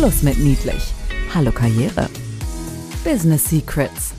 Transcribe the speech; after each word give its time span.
Schluss 0.00 0.22
mit 0.22 0.38
niedlich. 0.38 0.94
Hallo 1.34 1.52
Karriere. 1.52 2.08
Business 3.04 3.44
Secrets. 3.44 4.14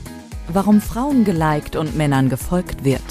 Warum 0.46 0.80
Frauen 0.80 1.24
geliked 1.24 1.74
und 1.74 1.96
Männern 1.96 2.28
gefolgt 2.28 2.84
wird. 2.84 3.02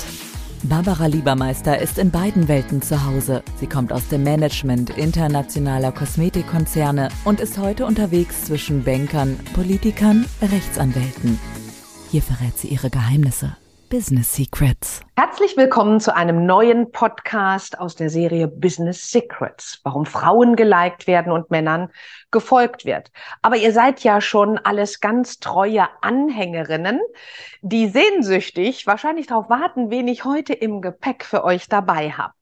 Barbara 0.63 1.07
Liebermeister 1.07 1.81
ist 1.81 1.97
in 1.97 2.11
beiden 2.11 2.47
Welten 2.47 2.81
zu 2.81 3.05
Hause. 3.05 3.43
Sie 3.59 3.67
kommt 3.67 3.91
aus 3.91 4.07
dem 4.07 4.23
Management 4.23 4.89
internationaler 4.91 5.91
Kosmetikkonzerne 5.91 7.09
und 7.25 7.41
ist 7.41 7.57
heute 7.57 7.85
unterwegs 7.85 8.45
zwischen 8.45 8.85
Bankern, 8.85 9.37
Politikern, 9.53 10.25
Rechtsanwälten. 10.41 11.41
Hier 12.09 12.21
verrät 12.21 12.57
sie 12.57 12.69
ihre 12.69 12.89
Geheimnisse. 12.89 13.57
Business 13.91 14.33
Secrets. 14.33 15.01
Herzlich 15.17 15.57
willkommen 15.57 15.99
zu 15.99 16.15
einem 16.15 16.45
neuen 16.45 16.93
Podcast 16.93 17.77
aus 17.77 17.93
der 17.93 18.09
Serie 18.09 18.47
Business 18.47 19.11
Secrets, 19.11 19.81
warum 19.83 20.05
Frauen 20.05 20.55
geliked 20.55 21.07
werden 21.07 21.33
und 21.33 21.51
Männern 21.51 21.89
gefolgt 22.31 22.85
wird. 22.85 23.11
Aber 23.41 23.57
ihr 23.57 23.73
seid 23.73 24.01
ja 24.01 24.21
schon 24.21 24.57
alles 24.57 25.01
ganz 25.01 25.39
treue 25.39 25.89
Anhängerinnen, 25.99 27.01
die 27.61 27.89
sehnsüchtig 27.89 28.87
wahrscheinlich 28.87 29.27
darauf 29.27 29.49
warten, 29.49 29.91
wen 29.91 30.07
ich 30.07 30.23
heute 30.23 30.53
im 30.53 30.79
Gepäck 30.81 31.25
für 31.25 31.43
euch 31.43 31.67
dabei 31.67 32.11
habe. 32.11 32.33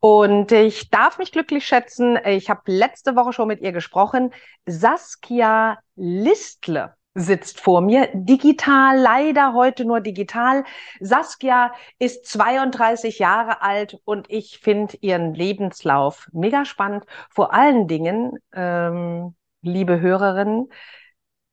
Und 0.00 0.52
ich 0.52 0.90
darf 0.90 1.16
mich 1.16 1.32
glücklich 1.32 1.64
schätzen, 1.66 2.18
ich 2.26 2.50
habe 2.50 2.60
letzte 2.66 3.16
Woche 3.16 3.32
schon 3.32 3.48
mit 3.48 3.62
ihr 3.62 3.72
gesprochen, 3.72 4.30
Saskia 4.66 5.78
Listle 5.96 6.94
sitzt 7.14 7.60
vor 7.60 7.80
mir. 7.80 8.08
Digital, 8.14 8.98
leider 8.98 9.52
heute 9.52 9.84
nur 9.84 10.00
digital. 10.00 10.64
Saskia 11.00 11.72
ist 11.98 12.26
32 12.26 13.18
Jahre 13.18 13.62
alt 13.62 13.98
und 14.04 14.30
ich 14.30 14.58
finde 14.58 14.96
ihren 15.00 15.34
Lebenslauf 15.34 16.28
mega 16.32 16.64
spannend. 16.64 17.04
Vor 17.30 17.52
allen 17.52 17.86
Dingen, 17.86 18.38
ähm, 18.54 19.34
liebe 19.60 20.00
Hörerinnen, 20.00 20.68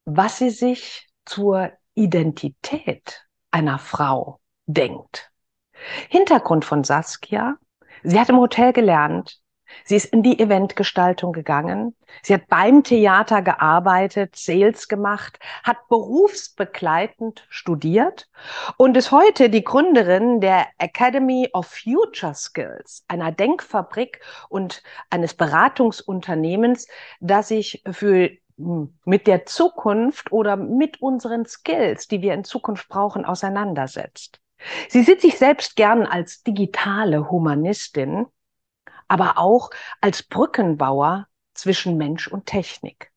was 0.05 0.38
sie 0.38 0.49
sich 0.49 1.07
zur 1.26 1.71
Identität 1.94 3.27
einer 3.51 3.79
Frau 3.79 4.40
denkt. 4.66 5.32
Hintergrund 6.10 6.66
von 6.66 6.84
Saskia. 6.84 7.57
Sie 8.04 8.20
hat 8.20 8.29
im 8.29 8.38
Hotel 8.38 8.73
gelernt, 8.73 9.40
Sie 9.85 9.95
ist 9.95 10.05
in 10.05 10.23
die 10.23 10.39
Eventgestaltung 10.39 11.34
gegangen. 11.34 11.95
Sie 12.21 12.34
hat 12.34 12.48
beim 12.48 12.84
Theater 12.84 13.41
gearbeitet, 13.41 14.35
Sales 14.35 14.87
gemacht, 14.87 15.39
hat 15.63 15.87
berufsbegleitend 15.89 17.45
studiert 17.49 18.27
und 18.77 18.98
ist 18.98 19.11
heute 19.11 19.49
die 19.49 19.63
Gründerin 19.63 20.41
der 20.41 20.67
Academy 20.77 21.49
of 21.53 21.67
Future 21.67 22.34
Skills, 22.34 23.03
einer 23.07 23.31
Denkfabrik 23.31 24.21
und 24.49 24.84
eines 25.09 25.34
Beratungsunternehmens, 25.34 26.87
das 27.20 27.49
sich 27.49 27.83
für 27.91 28.29
hm, 28.57 28.98
mit 29.05 29.27
der 29.27 29.45
Zukunft 29.45 30.31
oder 30.31 30.55
mit 30.55 31.01
unseren 31.01 31.45
Skills, 31.45 32.07
die 32.07 32.21
wir 32.21 32.33
in 32.33 32.43
Zukunft 32.43 32.89
brauchen, 32.89 33.26
auseinandersetzt. 33.26 34.39
Sie 34.89 35.04
sieht 35.04 35.21
sich 35.21 35.37
selbst 35.37 35.76
gern 35.76 36.05
als 36.05 36.43
digitale 36.43 37.29
Humanistin 37.29 38.26
aber 39.10 39.38
auch 39.38 39.70
als 39.99 40.24
Brückenbauer 40.24 41.27
zwischen 41.54 41.98
Mensch 41.98 42.27
und 42.29 42.46
Technik. 42.46 43.12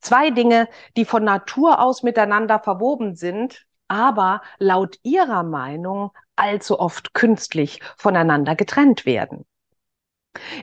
Zwei 0.00 0.30
Dinge, 0.30 0.68
die 0.96 1.04
von 1.04 1.24
Natur 1.24 1.80
aus 1.80 2.02
miteinander 2.02 2.58
verwoben 2.58 3.14
sind, 3.14 3.66
aber 3.88 4.42
laut 4.58 4.98
ihrer 5.04 5.42
Meinung 5.42 6.10
allzu 6.34 6.78
oft 6.78 7.14
künstlich 7.14 7.80
voneinander 7.96 8.56
getrennt 8.56 9.06
werden. 9.06 9.46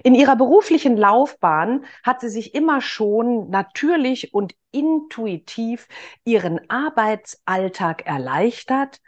In 0.03 0.13
ihrer 0.13 0.35
beruflichen 0.35 0.97
Laufbahn 0.97 1.85
hat 2.03 2.21
sie 2.21 2.29
sich 2.29 2.53
immer 2.53 2.81
schon 2.81 3.49
natürlich 3.49 4.33
und 4.33 4.53
intuitiv 4.71 5.87
ihren 6.25 6.69
Arbeitsalltag 6.69 8.05
erleichtert. 8.05 8.99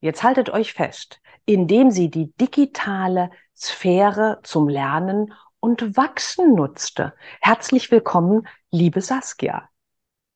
Jetzt 0.00 0.22
haltet 0.22 0.48
euch 0.48 0.72
fest, 0.72 1.20
indem 1.44 1.90
sie 1.90 2.10
die 2.10 2.32
digitale 2.40 3.30
Sphäre 3.54 4.40
zum 4.42 4.68
Lernen 4.68 5.34
und 5.60 5.96
Wachsen 5.96 6.54
nutzte. 6.54 7.14
Herzlich 7.40 7.90
willkommen, 7.90 8.48
liebe 8.70 9.02
Saskia. 9.02 9.68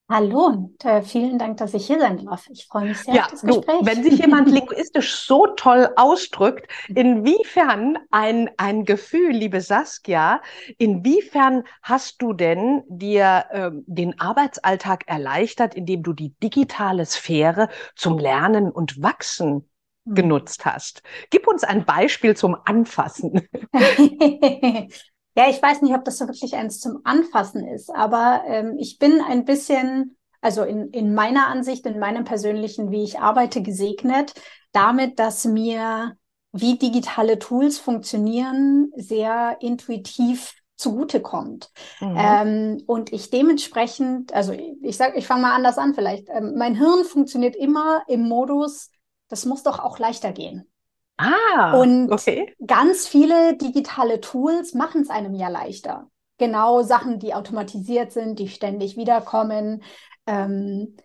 Hallo 0.07 0.49
und 0.49 0.85
äh, 0.85 1.01
vielen 1.01 1.39
Dank, 1.39 1.57
dass 1.57 1.73
ich 1.73 1.87
hier 1.87 1.99
sein 1.99 2.23
darf. 2.27 2.47
Ich 2.51 2.67
freue 2.67 2.89
mich 2.89 2.99
sehr 2.99 3.15
ja, 3.15 3.25
auf 3.25 3.31
das 3.31 3.41
Gespräch. 3.41 3.79
Du, 3.81 3.87
wenn 3.87 4.03
sich 4.03 4.19
jemand 4.19 4.51
linguistisch 4.51 5.15
so 5.15 5.47
toll 5.47 5.89
ausdrückt, 5.97 6.71
inwiefern 6.95 7.97
ein, 8.11 8.51
ein 8.59 8.85
Gefühl, 8.85 9.31
liebe 9.31 9.63
Saskia, 9.63 10.43
inwiefern 10.77 11.65
hast 11.83 12.21
du 12.21 12.35
denn 12.35 12.83
dir 12.89 13.47
äh, 13.51 13.71
den 13.87 14.21
Arbeitsalltag 14.21 15.05
erleichtert, 15.07 15.75
indem 15.75 16.03
du 16.03 16.13
die 16.13 16.35
digitale 16.43 17.07
Sphäre 17.07 17.71
zum 17.97 18.19
Lernen 18.19 18.71
und 18.71 19.03
Wachsen 19.03 19.71
hm. 20.05 20.15
genutzt 20.15 20.67
hast. 20.67 21.03
Gib 21.31 21.49
uns 21.49 21.65
ein 21.65 21.87
Beispiel 21.87 22.37
zum 22.37 22.59
Anfassen. 22.67 23.49
ja, 25.37 25.49
ich 25.49 25.61
weiß 25.61 25.83
nicht, 25.83 25.95
ob 25.95 26.05
das 26.05 26.19
so 26.19 26.27
wirklich 26.27 26.55
eins 26.55 26.81
zum 26.81 27.01
Anfassen 27.05 27.67
ist, 27.67 27.91
aber 27.91 28.43
ähm, 28.47 28.77
ich 28.79 28.99
bin 28.99 29.21
ein 29.21 29.45
bisschen, 29.45 30.17
also 30.41 30.63
in, 30.63 30.91
in 30.91 31.15
meiner 31.15 31.49
Ansicht, 31.49 31.87
in 31.87 31.99
meinem 31.99 32.25
persönlichen, 32.25 32.91
wie 32.91 33.03
ich 33.03 33.19
arbeite, 33.19 33.63
gesegnet, 33.63 34.35
damit, 34.73 35.19
dass 35.19 35.45
mir, 35.45 36.17
wie 36.53 36.79
digitale 36.79 37.39
Tools 37.39 37.79
funktionieren, 37.79 38.93
sehr 38.97 39.57
intuitiv 39.61 40.55
zugutekommt. 40.77 41.71
Mhm. 42.01 42.17
Ähm, 42.17 42.83
und 42.87 43.13
ich 43.13 43.31
dementsprechend, 43.31 44.33
also 44.33 44.53
ich 44.53 44.97
sag, 44.97 45.17
ich 45.17 45.27
fange 45.27 45.43
mal 45.43 45.55
anders 45.55 45.79
an 45.79 45.95
vielleicht. 45.95 46.29
Ähm, 46.29 46.55
mein 46.57 46.77
Hirn 46.77 47.05
funktioniert 47.05 47.57
immer 47.57 48.03
im 48.09 48.29
Modus, 48.29 48.91
das 49.29 49.47
muss 49.47 49.63
doch 49.63 49.79
auch 49.79 49.99
leichter 49.99 50.33
gehen. 50.33 50.69
Ah, 51.17 51.81
und 51.81 52.11
okay. 52.11 52.55
ganz 52.67 53.07
viele 53.07 53.57
digitale 53.57 54.21
Tools 54.21 54.75
machen 54.75 55.03
es 55.03 55.11
einem 55.11 55.35
ja 55.35 55.49
leichter. 55.49 56.09
Genau 56.39 56.83
Sachen, 56.83 57.21
die 57.21 57.35
automatisiert 57.35 58.13
sind, 58.13 58.39
die 58.39 58.49
ständig 58.49 58.97
wiederkommen, 58.97 59.83
ähm, 60.27 60.97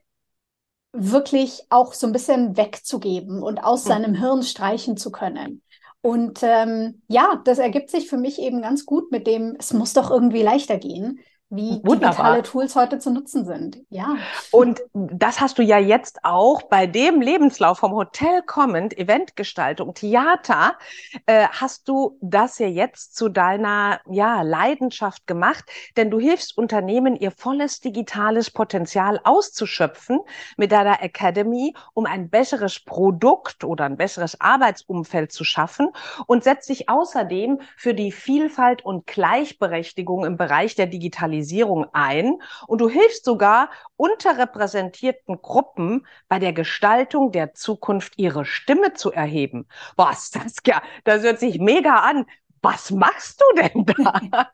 wirklich 0.92 1.62
auch 1.69 1.94
so 1.94 2.08
ein 2.08 2.14
bisschen 2.14 2.58
wegzugeben 2.58 3.44
und 3.44 3.59
aus 3.59 3.86
mhm. 3.86 3.90
seinem 3.90 4.16
Hirn 4.16 4.42
streichen 4.42 4.98
zu 4.98 5.12
können. 5.12 5.62
Und 6.02 6.40
ähm, 6.42 7.03
ja, 7.08 7.42
das 7.46 7.59
ergibt 7.59 7.92
sich 7.92 8.09
für 8.09 8.18
mich 8.18 8.40
eben 8.40 8.62
ganz 8.62 8.86
gut 8.86 9.12
mit 9.12 9.28
dem, 9.28 9.56
es 9.59 9.74
muss 9.74 9.94
doch 9.94 10.09
irgendwie 10.09 10.42
leichter 10.42 10.78
gehen 10.78 11.19
wie 11.50 11.82
Wunderbar. 11.84 12.10
digitale 12.10 12.44
Tools 12.44 12.76
heute 12.76 13.00
zu 13.00 13.12
nutzen 13.12 13.46
sind. 13.46 13.80
Ja. 13.90 14.18
Und 14.52 14.82
das 14.94 15.42
hast 15.42 15.58
du 15.58 15.64
ja 15.64 15.80
jetzt 15.80 16.20
auch 16.24 16.62
bei 16.64 16.86
dem 16.86 17.22
Lebenslauf 17.22 17.80
vom 17.80 17.94
Hotel 17.94 18.44
kommend, 18.44 18.96
Eventgestaltung, 18.98 19.96
Theater, 19.96 20.78
äh, 21.26 21.48
hast 21.48 21.88
du 21.90 22.18
das 22.22 22.60
ja 22.60 22.68
jetzt 22.68 23.16
zu 23.16 23.30
deiner 23.30 24.00
ja, 24.08 24.44
Leidenschaft 24.44 25.26
gemacht, 25.26 25.66
denn 25.98 26.12
du 26.12 26.20
hilfst 26.20 26.56
Unternehmen, 26.56 27.16
ihr 27.16 27.32
volles 27.32 27.80
digitales 27.80 28.52
Potenzial 28.52 29.20
auszuschöpfen 29.24 30.20
mit 30.56 30.72
deiner 30.72 31.02
Academy, 31.02 31.74
um 31.96 32.06
ein 32.06 32.30
besseres 32.30 32.80
Produkt 32.80 33.64
oder 33.64 33.86
ein 33.86 33.98
besseres 33.98 34.40
Arbeitsumfeld 34.40 35.31
zu 35.31 35.44
schaffen 35.44 35.90
und 36.28 36.44
setzt 36.44 36.70
dich 36.70 36.90
außerdem 36.90 37.62
für 37.76 37.96
die 37.96 38.12
Vielfalt 38.12 38.86
und 38.86 39.08
Gleichberechtigung 39.08 40.26
im 40.26 40.38
Bereich 40.38 40.76
der 40.76 40.86
Digitalisierung 40.86 41.39
Digitalisierung 41.40 41.88
ein 41.94 42.40
und 42.68 42.82
du 42.82 42.90
hilfst 42.90 43.26
sogar 43.26 43.70
unterrepräsentierten 43.98 45.42
Gruppen 45.42 46.06
bei 46.28 46.40
der 46.40 46.54
Gestaltung 46.54 47.32
der 47.32 47.54
Zukunft 47.54 48.14
ihre 48.18 48.46
Stimme 48.46 48.94
zu 48.94 49.12
erheben. 49.12 49.68
Boah, 49.96 50.14
Saskia, 50.14 50.82
das 51.04 51.24
hört 51.24 51.40
sich 51.40 51.60
mega 51.60 51.96
an. 51.96 52.26
Was 52.62 52.92
machst 52.92 53.42
du 53.42 53.62
denn 53.62 53.86
da? 53.86 54.50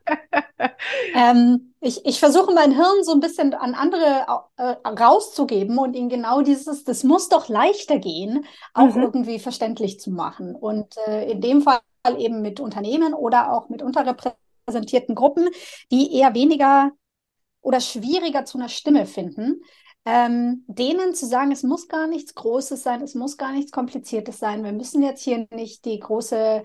ähm, 1.16 1.74
ich, 1.82 2.06
ich 2.06 2.20
versuche 2.20 2.54
mein 2.54 2.72
Hirn 2.72 3.04
so 3.04 3.14
ein 3.14 3.20
bisschen 3.20 3.56
an 3.56 3.74
andere 3.74 4.44
äh, 4.58 4.76
rauszugeben 4.88 5.80
und 5.80 5.96
ihnen 5.96 6.10
genau 6.10 6.42
dieses, 6.42 6.84
das 6.84 7.04
muss 7.04 7.30
doch 7.30 7.50
leichter 7.50 7.98
gehen, 7.98 8.46
auch 8.76 8.94
mhm. 8.94 9.02
irgendwie 9.02 9.40
verständlich 9.40 10.00
zu 10.00 10.12
machen. 10.12 10.56
Und 10.56 10.98
äh, 11.08 11.32
in 11.32 11.42
dem 11.42 11.64
Fall 11.64 11.80
eben 12.20 12.44
mit 12.44 12.60
Unternehmen 12.60 13.16
oder 13.16 13.52
auch 13.52 13.70
mit 13.70 13.82
unterrepräsentierten 13.82 14.45
repräsentierten 14.66 15.16
Gruppen, 15.16 15.50
die 15.92 16.14
eher 16.14 16.34
weniger 16.34 16.92
oder 17.62 17.80
schwieriger 17.80 18.46
zu 18.46 18.58
einer 18.58 18.70
Stimme 18.70 19.06
finden, 19.06 19.62
ähm, 20.06 20.64
denen 20.68 21.16
zu 21.16 21.26
sagen, 21.26 21.52
es 21.52 21.64
muss 21.64 21.88
gar 21.88 22.08
nichts 22.08 22.36
Großes 22.36 22.84
sein, 22.84 23.02
es 23.02 23.16
muss 23.16 23.38
gar 23.38 23.52
nichts 23.52 23.72
Kompliziertes 23.72 24.40
sein. 24.40 24.64
Wir 24.64 24.72
müssen 24.72 25.02
jetzt 25.02 25.24
hier 25.24 25.48
nicht 25.52 25.86
die 25.86 26.00
große 26.00 26.64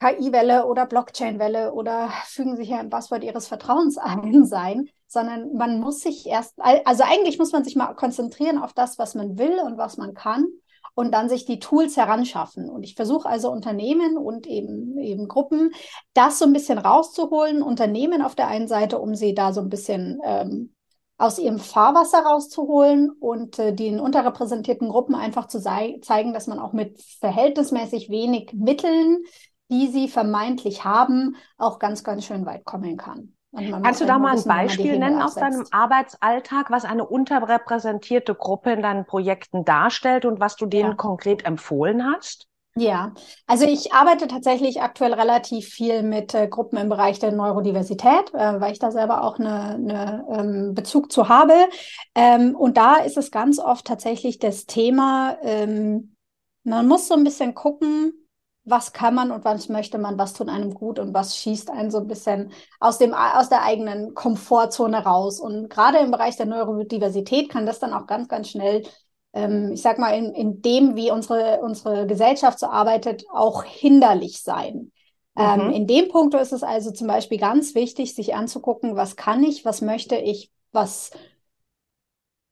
KI-Welle 0.00 0.66
oder 0.66 0.86
Blockchain-Welle 0.86 1.72
oder 1.72 2.10
fügen 2.26 2.56
sich 2.56 2.68
hier 2.68 2.78
ein 2.78 2.90
Passwort 2.90 3.22
ihres 3.22 3.48
Vertrauens 3.48 3.98
ein 3.98 4.46
sein, 4.46 4.88
sondern 5.06 5.54
man 5.54 5.78
muss 5.80 6.00
sich 6.00 6.26
erst, 6.26 6.54
also 6.58 7.04
eigentlich 7.04 7.38
muss 7.38 7.52
man 7.52 7.64
sich 7.64 7.76
mal 7.76 7.94
konzentrieren 7.94 8.58
auf 8.58 8.72
das, 8.72 8.98
was 8.98 9.14
man 9.14 9.38
will 9.38 9.58
und 9.60 9.76
was 9.76 9.96
man 9.96 10.14
kann 10.14 10.46
und 10.94 11.12
dann 11.12 11.28
sich 11.28 11.44
die 11.44 11.58
Tools 11.58 11.96
heranschaffen. 11.96 12.68
Und 12.68 12.84
ich 12.84 12.94
versuche 12.94 13.28
also 13.28 13.50
Unternehmen 13.50 14.16
und 14.16 14.46
eben, 14.46 14.98
eben 14.98 15.28
Gruppen, 15.28 15.72
das 16.14 16.38
so 16.38 16.44
ein 16.44 16.52
bisschen 16.52 16.78
rauszuholen. 16.78 17.62
Unternehmen 17.62 18.22
auf 18.22 18.34
der 18.34 18.48
einen 18.48 18.68
Seite, 18.68 18.98
um 18.98 19.14
sie 19.14 19.34
da 19.34 19.52
so 19.52 19.60
ein 19.60 19.68
bisschen 19.68 20.20
ähm, 20.24 20.74
aus 21.16 21.38
ihrem 21.38 21.58
Fahrwasser 21.58 22.20
rauszuholen 22.20 23.10
und 23.10 23.58
äh, 23.58 23.74
den 23.74 24.00
unterrepräsentierten 24.00 24.88
Gruppen 24.88 25.14
einfach 25.14 25.46
zu 25.46 25.60
zeigen, 25.60 26.32
dass 26.32 26.46
man 26.46 26.58
auch 26.58 26.72
mit 26.72 27.00
verhältnismäßig 27.00 28.10
wenig 28.10 28.52
Mitteln, 28.52 29.24
die 29.70 29.88
sie 29.88 30.08
vermeintlich 30.08 30.84
haben, 30.84 31.36
auch 31.56 31.78
ganz, 31.78 32.04
ganz 32.04 32.24
schön 32.24 32.46
weit 32.46 32.64
kommen 32.64 32.96
kann. 32.96 33.33
Kannst 33.56 34.00
du 34.00 34.06
da 34.06 34.18
mal 34.18 34.36
ein 34.36 34.44
Beispiel 34.44 34.98
nennen 34.98 35.22
aus 35.22 35.34
deinem 35.34 35.64
Arbeitsalltag, 35.70 36.70
was 36.70 36.84
eine 36.84 37.06
unterrepräsentierte 37.06 38.34
Gruppe 38.34 38.72
in 38.72 38.82
deinen 38.82 39.04
Projekten 39.04 39.64
darstellt 39.64 40.24
und 40.24 40.40
was 40.40 40.56
du 40.56 40.66
denen 40.66 40.90
ja. 40.90 40.94
konkret 40.96 41.44
empfohlen 41.44 42.04
hast? 42.04 42.48
Ja, 42.76 43.12
also 43.46 43.66
ich 43.66 43.92
arbeite 43.92 44.26
tatsächlich 44.26 44.82
aktuell 44.82 45.14
relativ 45.14 45.68
viel 45.68 46.02
mit 46.02 46.34
äh, 46.34 46.48
Gruppen 46.48 46.76
im 46.76 46.88
Bereich 46.88 47.20
der 47.20 47.30
Neurodiversität, 47.30 48.34
äh, 48.34 48.60
weil 48.60 48.72
ich 48.72 48.80
da 48.80 48.90
selber 48.90 49.22
auch 49.22 49.38
einen 49.38 49.90
eine, 49.90 50.26
ähm, 50.28 50.74
Bezug 50.74 51.12
zu 51.12 51.28
habe. 51.28 51.54
Ähm, 52.16 52.56
und 52.56 52.76
da 52.76 52.96
ist 52.96 53.16
es 53.16 53.30
ganz 53.30 53.60
oft 53.60 53.86
tatsächlich 53.86 54.40
das 54.40 54.66
Thema, 54.66 55.36
ähm, 55.42 56.16
man 56.64 56.88
muss 56.88 57.06
so 57.06 57.14
ein 57.14 57.22
bisschen 57.22 57.54
gucken, 57.54 58.23
was 58.64 58.92
kann 58.92 59.14
man 59.14 59.30
und 59.30 59.44
was 59.44 59.68
möchte 59.68 59.98
man, 59.98 60.18
was 60.18 60.32
tut 60.32 60.48
einem 60.48 60.72
gut 60.72 60.98
und 60.98 61.12
was 61.12 61.36
schießt 61.36 61.70
einen 61.70 61.90
so 61.90 61.98
ein 61.98 62.06
bisschen 62.06 62.50
aus 62.80 62.98
dem 62.98 63.12
aus 63.12 63.50
der 63.50 63.62
eigenen 63.62 64.14
Komfortzone 64.14 65.04
raus. 65.04 65.38
Und 65.38 65.68
gerade 65.68 65.98
im 65.98 66.10
Bereich 66.10 66.36
der 66.36 66.46
Neurodiversität 66.46 67.50
kann 67.50 67.66
das 67.66 67.78
dann 67.78 67.92
auch 67.92 68.06
ganz, 68.06 68.28
ganz 68.28 68.48
schnell, 68.48 68.82
ähm, 69.34 69.72
ich 69.72 69.82
sag 69.82 69.98
mal, 69.98 70.16
in, 70.16 70.32
in 70.32 70.62
dem, 70.62 70.96
wie 70.96 71.10
unsere, 71.10 71.60
unsere 71.60 72.06
Gesellschaft 72.06 72.58
so 72.58 72.66
arbeitet, 72.66 73.24
auch 73.30 73.64
hinderlich 73.64 74.40
sein. 74.40 74.92
Ähm, 75.36 75.54
mhm. 75.56 75.60
Ähm, 75.60 75.70
in 75.70 75.86
dem 75.86 76.08
Punkt 76.08 76.34
ist 76.34 76.52
es 76.52 76.62
also 76.62 76.90
zum 76.90 77.06
Beispiel 77.06 77.38
ganz 77.38 77.74
wichtig, 77.74 78.14
sich 78.14 78.34
anzugucken, 78.34 78.96
was 78.96 79.16
kann 79.16 79.42
ich, 79.42 79.64
was 79.66 79.82
möchte 79.82 80.16
ich, 80.16 80.50
was, 80.72 81.10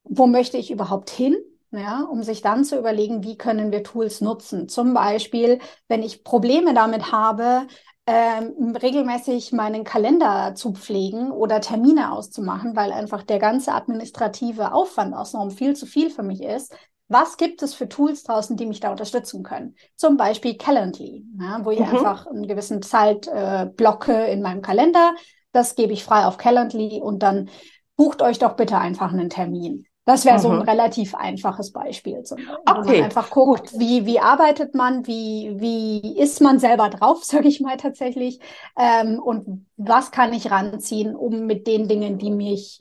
wo 0.05 0.27
möchte 0.27 0.59
ich 0.59 0.71
überhaupt 0.71 1.09
hin? 1.09 1.37
Ja, 1.73 2.03
um 2.03 2.23
sich 2.23 2.43
dann 2.43 2.65
zu 2.65 2.79
überlegen, 2.79 3.25
wie 3.25 3.37
können 3.37 3.73
wir 3.73 3.83
Tools 3.83 4.21
nutzen. 4.21 4.69
Zum 4.69 4.95
Beispiel, 4.95 5.59
wenn 5.89 6.03
ich 6.03 6.23
Probleme 6.23 6.75
damit 6.75 7.13
habe, 7.13 7.67
ähm, 8.07 8.77
regelmäßig 8.77 9.53
meinen 9.53 9.85
Kalender 9.85 10.55
zu 10.55 10.73
pflegen 10.73 11.31
oder 11.31 11.61
Termine 11.61 12.13
auszumachen, 12.13 12.77
weil 12.77 12.93
einfach 12.93 13.23
der 13.23 13.39
ganze 13.39 13.73
administrative 13.73 14.73
Aufwand 14.73 15.15
aus 15.15 15.33
Norm 15.33 15.51
viel 15.51 15.75
zu 15.75 15.87
viel 15.87 16.11
für 16.11 16.23
mich 16.23 16.43
ist. 16.43 16.75
Was 17.09 17.37
gibt 17.37 17.63
es 17.63 17.75
für 17.75 17.89
Tools 17.89 18.25
draußen, 18.25 18.57
die 18.57 18.67
mich 18.67 18.81
da 18.81 18.91
unterstützen 18.91 19.43
können? 19.43 19.77
Zum 19.97 20.17
Beispiel 20.17 20.57
Calendly, 20.57 21.25
ja, 21.41 21.61
wo 21.65 21.71
ich 21.71 21.79
mhm. 21.79 21.87
einfach 21.87 22.27
einen 22.27 22.47
gewissen 22.47 22.83
Zeit 22.83 23.29
äh, 23.29 23.67
blocke 23.67 24.27
in 24.27 24.43
meinem 24.43 24.63
Kalender. 24.63 25.15
Das 25.53 25.75
gebe 25.75 25.93
ich 25.93 26.05
frei 26.05 26.27
auf 26.27 26.39
Calendly 26.39 27.01
und 27.03 27.23
dann 27.23 27.51
bucht 27.97 28.23
euch 28.23 28.39
doch 28.39 28.57
bitte 28.57 28.79
einfach 28.79 29.13
einen 29.13 29.31
Termin. 29.31 29.87
Das 30.05 30.25
wäre 30.25 30.41
so 30.41 30.49
ein 30.49 30.57
mhm. 30.57 30.63
relativ 30.63 31.15
einfaches 31.15 31.71
Beispiel. 31.73 32.25
Zum. 32.25 32.39
Okay. 32.69 32.97
man 32.97 33.05
einfach 33.05 33.31
guckt, 33.31 33.79
wie, 33.79 34.05
wie 34.05 34.19
arbeitet 34.19 34.75
man, 34.75 35.07
wie, 35.07 35.55
wie 35.59 36.19
ist 36.19 36.41
man 36.41 36.59
selber 36.59 36.89
drauf, 36.89 37.25
sage 37.25 37.49
ich 37.49 37.61
mal 37.61 37.77
tatsächlich, 37.77 38.41
ähm, 38.77 39.21
und 39.21 39.67
was 39.77 40.11
kann 40.11 40.33
ich 40.33 40.51
ranziehen, 40.51 41.15
um 41.15 41.47
mit 41.47 41.67
den 41.67 41.87
Dingen, 41.87 42.19
die 42.19 42.33
mich 42.33 42.81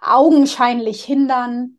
augenscheinlich 0.00 1.04
hindern, 1.04 1.78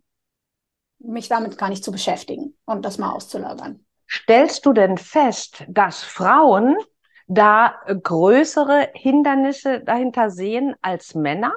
mich 1.00 1.30
damit 1.30 1.58
gar 1.58 1.70
nicht 1.70 1.84
zu 1.84 1.92
beschäftigen 1.92 2.58
und 2.66 2.84
das 2.84 2.98
mal 2.98 3.12
auszulagern. 3.12 3.86
Stellst 4.10 4.66
du 4.66 4.74
denn 4.74 4.98
fest, 4.98 5.64
dass 5.68 6.04
Frauen 6.04 6.76
da 7.28 7.76
größere 7.88 8.90
Hindernisse 8.94 9.82
dahinter 9.82 10.30
sehen 10.30 10.76
als 10.82 11.16
Männer? 11.16 11.54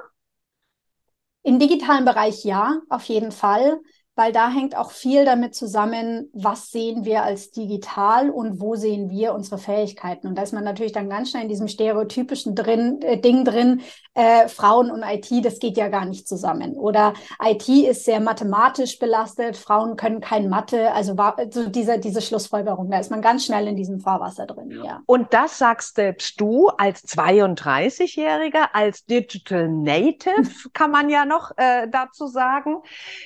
Im 1.49 1.57
digitalen 1.57 2.05
Bereich 2.05 2.45
ja, 2.45 2.79
auf 2.89 3.05
jeden 3.05 3.31
Fall 3.31 3.79
weil 4.19 4.33
da 4.33 4.51
hängt 4.51 4.75
auch 4.75 4.91
viel 4.91 5.23
damit 5.23 5.55
zusammen, 5.55 6.29
was 6.33 6.71
sehen 6.71 7.05
wir 7.05 7.23
als 7.23 7.51
digital 7.51 8.29
und 8.29 8.59
wo 8.59 8.75
sehen 8.75 9.09
wir 9.09 9.33
unsere 9.33 9.57
Fähigkeiten. 9.57 10.27
Und 10.27 10.35
da 10.37 10.41
ist 10.41 10.51
man 10.51 10.65
natürlich 10.65 10.91
dann 10.91 11.09
ganz 11.09 11.29
schnell 11.29 11.43
in 11.43 11.47
diesem 11.47 11.69
stereotypischen 11.69 12.53
drin, 12.53 13.01
äh, 13.01 13.17
Ding 13.17 13.45
drin, 13.45 13.79
äh, 14.19 14.49
Frauen 14.49 14.91
und 14.91 15.01
IT, 15.01 15.45
das 15.45 15.59
geht 15.59 15.77
ja 15.77 15.87
gar 15.87 16.03
nicht 16.03 16.27
zusammen. 16.27 16.73
Oder 16.73 17.13
IT 17.41 17.69
ist 17.69 18.03
sehr 18.03 18.19
mathematisch 18.19 18.99
belastet, 18.99 19.55
Frauen 19.55 19.95
können 19.95 20.19
kein 20.19 20.49
Mathe, 20.49 20.91
also 20.91 21.17
war 21.17 21.37
so 21.49 21.69
diese, 21.69 21.99
diese 21.99 22.21
Schlussfolgerung, 22.21 22.91
da 22.91 22.99
ist 22.99 23.11
man 23.11 23.21
ganz 23.21 23.45
schnell 23.45 23.67
in 23.67 23.77
diesem 23.77 24.01
Fahrwasser 24.01 24.45
drin, 24.45 24.71
ja. 24.83 25.01
Und 25.05 25.33
das 25.33 25.57
sagst 25.57 25.95
selbst 25.95 26.39
du 26.41 26.67
als 26.67 27.07
32-Jähriger, 27.07 28.69
als 28.73 29.05
Digital 29.05 29.69
Native, 29.69 30.49
kann 30.73 30.91
man 30.91 31.09
ja 31.09 31.23
noch 31.23 31.51
äh, 31.55 31.87
dazu 31.89 32.27
sagen, 32.27 32.79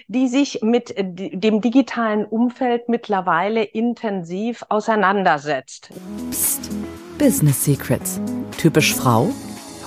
die 0.07 0.27
sich 0.27 0.61
mit 0.61 0.95
äh, 0.95 1.03
dem 1.05 1.61
digitalen 1.61 2.23
Umfeld 2.23 2.87
mittlerweile 2.87 3.63
intensiv 3.63 4.63
auseinandersetzt. 4.69 5.89
Psst. 6.29 6.69
Business 7.17 7.63
Secrets. 7.63 8.19
Typisch 8.57 8.93
Frau? 8.93 9.31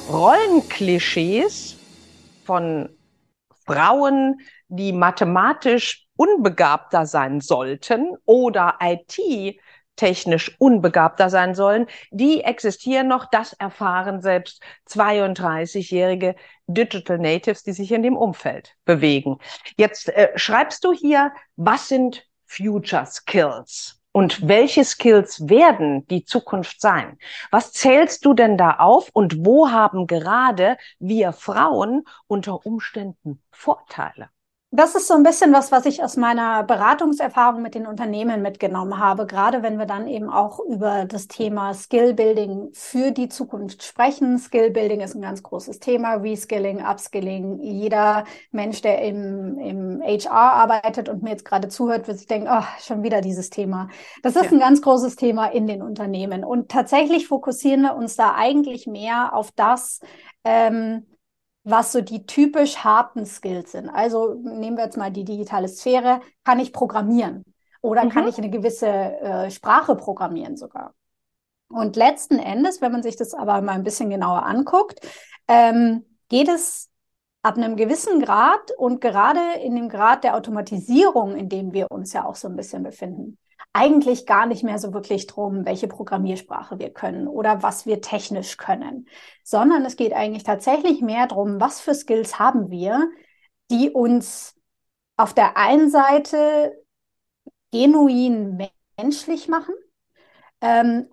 Rollenklischees 0.09 1.77
von 2.45 2.89
Frauen, 3.67 4.41
die 4.69 4.93
mathematisch 4.93 6.07
unbegabter 6.17 7.07
sein 7.07 7.41
sollten 7.41 8.17
oder 8.25 8.79
IT 8.81 9.59
technisch 9.97 10.55
unbegabter 10.61 11.31
sein 11.31 11.55
sollen, 11.55 11.87
die 12.11 12.43
existieren 12.43 13.09
noch. 13.09 13.25
Das 13.31 13.55
erfahren 13.55 14.21
selbst 14.21 14.63
32-jährige 14.89 16.37
Digital 16.67 17.19
Natives, 17.19 17.65
die 17.65 17.73
sich 17.73 17.91
in 17.91 18.03
dem 18.03 18.17
Umfeld 18.17 18.77
bewegen. 18.85 19.39
Jetzt 19.77 20.11
äh, 20.11 20.31
schreibst 20.37 20.85
du 20.85 20.93
hier, 20.93 21.33
was 21.57 21.89
sind 21.89 22.25
Future 22.45 23.07
Skills? 23.07 24.01
Und 24.17 24.49
welche 24.49 24.83
Skills 24.83 25.47
werden 25.47 26.07
die 26.07 26.25
Zukunft 26.25 26.81
sein? 26.81 27.19
Was 27.51 27.73
zählst 27.73 28.25
du 28.25 28.33
denn 28.33 28.57
da 28.57 28.77
auf 28.79 29.11
und 29.13 29.45
wo 29.45 29.69
haben 29.69 30.07
gerade 30.07 30.79
wir 30.99 31.35
Frauen 31.35 32.03
unter 32.27 32.65
Umständen 32.65 33.43
Vorteile? 33.51 34.31
Das 34.73 34.97
ist 34.97 35.07
so 35.07 35.15
ein 35.15 35.23
bisschen 35.23 35.53
was, 35.53 35.71
was 35.71 35.87
ich 35.87 36.03
aus 36.03 36.17
meiner 36.17 36.65
Beratungserfahrung 36.65 37.63
mit 37.63 37.77
den 37.77 37.87
Unternehmen 37.87 38.43
mitgenommen 38.43 38.99
habe, 38.99 39.25
gerade 39.25 39.63
wenn 39.63 39.79
wir 39.79 39.87
dann 39.87 40.09
eben 40.09 40.29
auch 40.29 40.59
über 40.59 41.05
das 41.05 41.29
Thema 41.29 41.73
Skillbuilding 41.73 42.71
für 42.73 43.13
die 43.13 43.29
Zukunft 43.29 43.85
sprechen. 43.85 44.39
Skillbuilding 44.39 45.01
ist 45.01 45.15
ein 45.15 45.23
ganz 45.23 45.45
großes 45.45 45.79
Thema, 45.79 46.15
Reskilling, 46.15 46.85
Upskilling. 46.85 47.61
Jeder 47.61 48.25
Mensch, 48.51 48.83
der 48.83 49.03
im, 49.03 49.57
im 49.61 50.03
HR 50.03 50.33
arbeitet 50.33 51.09
und 51.09 51.23
mir 51.23 51.31
jetzt 51.31 51.45
gerade 51.45 51.69
zuhört, 51.69 52.09
wird 52.09 52.19
sich 52.19 52.27
denken, 52.27 52.49
oh, 52.51 52.65
schon 52.81 53.05
wieder 53.05 53.21
dieses 53.21 53.51
Thema. 53.51 53.89
Das 54.25 54.35
ist 54.35 54.47
ja. 54.47 54.51
ein 54.51 54.59
ganz 54.59 54.83
großes 54.83 55.15
Thema 55.15 55.47
in 55.47 55.69
den 55.69 55.81
Unternehmen. 55.81 56.45
Und 56.45 56.71
tatsächlich 56.71 57.29
fokussieren 57.29 57.83
wir 57.83 57.95
uns 57.95 58.17
da 58.17 58.35
eigentlich 58.35 58.89
mehr 58.89 59.33
auf 59.33 59.53
das, 59.53 60.01
ähm, 60.45 61.07
was 61.67 61.91
so 61.91 62.01
die 62.01 62.27
typisch 62.27 62.79
harten 62.79 63.27
Skills 63.27 63.73
sind. 63.73 63.89
Also 63.89 64.35
nehmen 64.35 64.77
wir 64.77 64.85
jetzt 64.85 64.97
mal 64.97 65.11
die 65.11 65.25
digitale 65.25 65.67
Sphäre, 65.67 66.21
kann 66.45 66.61
ich 66.61 66.73
programmieren 66.73 67.45
oder 67.83 68.05
mhm. 68.05 68.11
kann 68.11 68.29
ich 68.29 68.39
eine 68.39 68.51
gewisse 68.51 68.87
äh, 68.87 69.51
Sprache 69.51 69.97
programmieren 69.97 70.57
sogar. 70.57 70.95
Und 71.69 71.97
letzten 71.97 72.39
Endes, 72.39 72.81
wenn 72.81 72.93
man 72.93 73.03
sich 73.03 73.17
das 73.17 73.35
aber 73.35 73.61
mal 73.63 73.73
ein 73.73 73.83
bisschen 73.83 74.11
genauer 74.11 74.47
anguckt, 74.47 75.01
ähm, 75.49 76.05
geht 76.29 76.49
es 76.49 76.89
ab 77.43 77.57
einem 77.57 77.75
gewissen 77.75 78.21
Grad 78.21 78.71
und 78.79 79.01
gerade 79.01 79.61
in 79.61 79.75
dem 79.75 79.89
Grad 79.89 80.23
der 80.23 80.37
Automatisierung, 80.37 81.35
in 81.35 81.49
dem 81.49 81.73
wir 81.73 81.91
uns 81.91 82.13
ja 82.13 82.25
auch 82.25 82.37
so 82.37 82.47
ein 82.47 82.55
bisschen 82.55 82.85
befinden, 82.85 83.39
eigentlich 83.77 84.25
gar 84.25 84.47
nicht 84.47 84.65
mehr 84.65 84.79
so 84.79 84.95
wirklich 84.95 85.27
drum, 85.27 85.67
welche 85.67 85.87
Programmiersprache 85.87 86.79
wir 86.79 86.91
können 86.91 87.29
oder 87.29 87.63
was 87.63 87.85
wir 87.85 88.01
technisch 88.01 88.57
können, 88.57 89.07
sondern 89.45 89.85
es 89.85 89.97
geht 89.97 90.15
eigentlich 90.15 90.45
tatsächlich 90.45 91.03
mehr 91.03 91.27
drum, 91.27 91.61
was 91.61 91.83
für 91.83 91.95
Skills 91.95 92.39
haben 92.39 92.71
wir, 92.71 93.11
die 93.71 93.91
uns 93.91 94.57
auf 95.19 95.35
der 95.35 95.59
einen 95.59 95.91
Seite 95.91 96.83
genuin 97.71 98.67
menschlich 98.97 99.47
machen 99.47 99.75
ähm, 100.63 101.09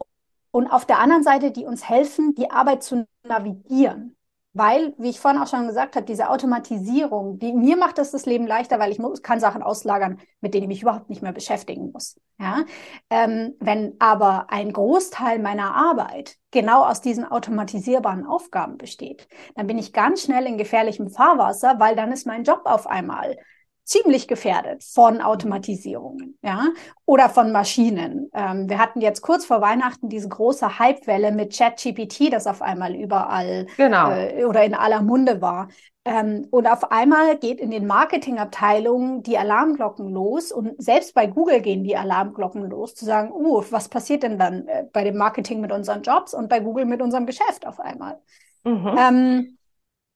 und 0.52 0.68
auf 0.68 0.86
der 0.86 1.00
anderen 1.00 1.24
Seite, 1.24 1.52
die 1.52 1.66
uns 1.66 1.90
helfen, 1.90 2.34
die 2.34 2.50
Arbeit 2.50 2.82
zu 2.84 3.06
navigieren. 3.28 4.16
Weil, 4.56 4.94
wie 5.00 5.10
ich 5.10 5.20
vorhin 5.20 5.42
auch 5.42 5.48
schon 5.48 5.66
gesagt 5.66 5.96
habe, 5.96 6.06
diese 6.06 6.30
Automatisierung, 6.30 7.40
die, 7.40 7.54
mir 7.54 7.76
macht 7.76 7.98
das 7.98 8.12
das 8.12 8.28
Leben 8.28 8.46
leichter, 8.46 8.78
weil 8.78 8.92
ich 8.92 9.00
muss, 9.00 9.24
kann 9.24 9.40
Sachen 9.40 9.64
auslagern, 9.64 10.20
mit 10.42 10.54
denen 10.54 10.64
ich 10.64 10.68
mich 10.68 10.82
überhaupt 10.84 11.10
nicht 11.10 11.24
mehr 11.24 11.32
beschäftigen 11.32 11.92
muss. 11.92 12.20
Ja? 12.40 12.64
Ähm, 13.10 13.56
wenn 13.60 13.96
aber 13.98 14.52
ein 14.52 14.72
Großteil 14.72 15.40
meiner 15.40 15.76
Arbeit 15.76 16.36
genau 16.52 16.86
aus 16.86 17.02
diesen 17.02 17.26
automatisierbaren 17.26 18.28
Aufgaben 18.28 18.78
besteht, 18.78 19.28
dann 19.56 19.66
bin 19.66 19.80
ich 19.80 19.92
ganz 19.92 20.22
schnell 20.24 20.46
in 20.46 20.60
gefährlichem 20.60 21.10
Fahrwasser, 21.10 21.80
weil 21.80 21.96
dann 21.96 22.12
ist 22.12 22.28
mein 22.28 22.44
Job 22.44 22.62
auf 22.66 22.86
einmal 22.86 23.36
ziemlich 23.84 24.28
gefährdet 24.28 24.84
von 24.84 25.22
Automatisierungen, 25.22 26.38
ja, 26.42 26.68
oder 27.06 27.30
von 27.30 27.52
Maschinen. 27.52 28.30
Ähm, 28.34 28.70
wir 28.70 28.80
hatten 28.80 29.02
jetzt 29.02 29.22
kurz 29.22 29.46
vor 29.46 29.62
Weihnachten 29.62 30.10
diese 30.10 30.30
große 30.30 30.80
Hypewelle 30.80 31.32
mit 31.32 31.56
ChatGPT, 31.56 32.32
das 32.32 32.48
auf 32.48 32.62
einmal 32.62 32.96
überall 32.96 33.68
genau. 33.78 34.12
äh, 34.12 34.46
oder 34.46 34.64
in 34.64 34.74
aller 34.74 35.02
Munde 35.02 35.42
war. 35.42 35.68
Ähm, 36.06 36.48
und 36.52 36.68
auf 36.68 36.92
einmal 36.92 37.38
geht 37.38 37.60
in 37.60 37.72
den 37.72 37.88
Marketingabteilungen 37.88 39.24
die 39.24 39.38
Alarmglocken 39.38 40.10
los 40.10 40.52
und 40.52 40.82
selbst 40.82 41.14
bei 41.14 41.28
Google 41.28 41.62
gehen 41.62 41.84
die 41.84 41.96
Alarmglocken 41.96 42.70
los, 42.70 42.94
zu 42.94 43.06
sagen, 43.06 43.32
uh, 43.32 43.64
was 43.70 43.88
passiert 43.88 44.24
denn 44.24 44.38
dann 44.38 44.68
äh, 44.68 44.86
bei 44.92 45.06
dem 45.06 45.18
Marketing 45.18 45.62
mit 45.62 45.72
unseren 45.72 46.04
Jobs 46.04 46.34
und 46.34 46.50
bei 46.50 46.60
Google 46.60 46.86
mit 46.86 47.02
unserem 47.02 47.26
Geschäft 47.26 47.66
auf 47.66 47.80
einmal? 47.80 48.20
Mhm. 48.66 48.96
Ähm, 48.98 49.58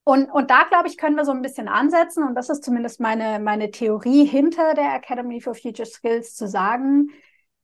und, 0.07 0.31
und 0.31 0.49
da, 0.49 0.63
glaube 0.63 0.87
ich, 0.87 0.97
können 0.97 1.17
wir 1.17 1.25
so 1.25 1.33
ein 1.33 1.41
bisschen 1.41 1.67
ansetzen, 1.67 2.23
und 2.23 2.33
das 2.35 2.49
ist 2.49 2.63
zumindest 2.63 3.01
meine, 3.01 3.39
meine 3.39 3.71
Theorie 3.71 4.23
hinter 4.23 4.73
der 4.73 4.95
Academy 4.95 5.41
for 5.41 5.53
Future 5.53 5.85
Skills, 5.85 6.33
zu 6.33 6.47
sagen, 6.47 7.09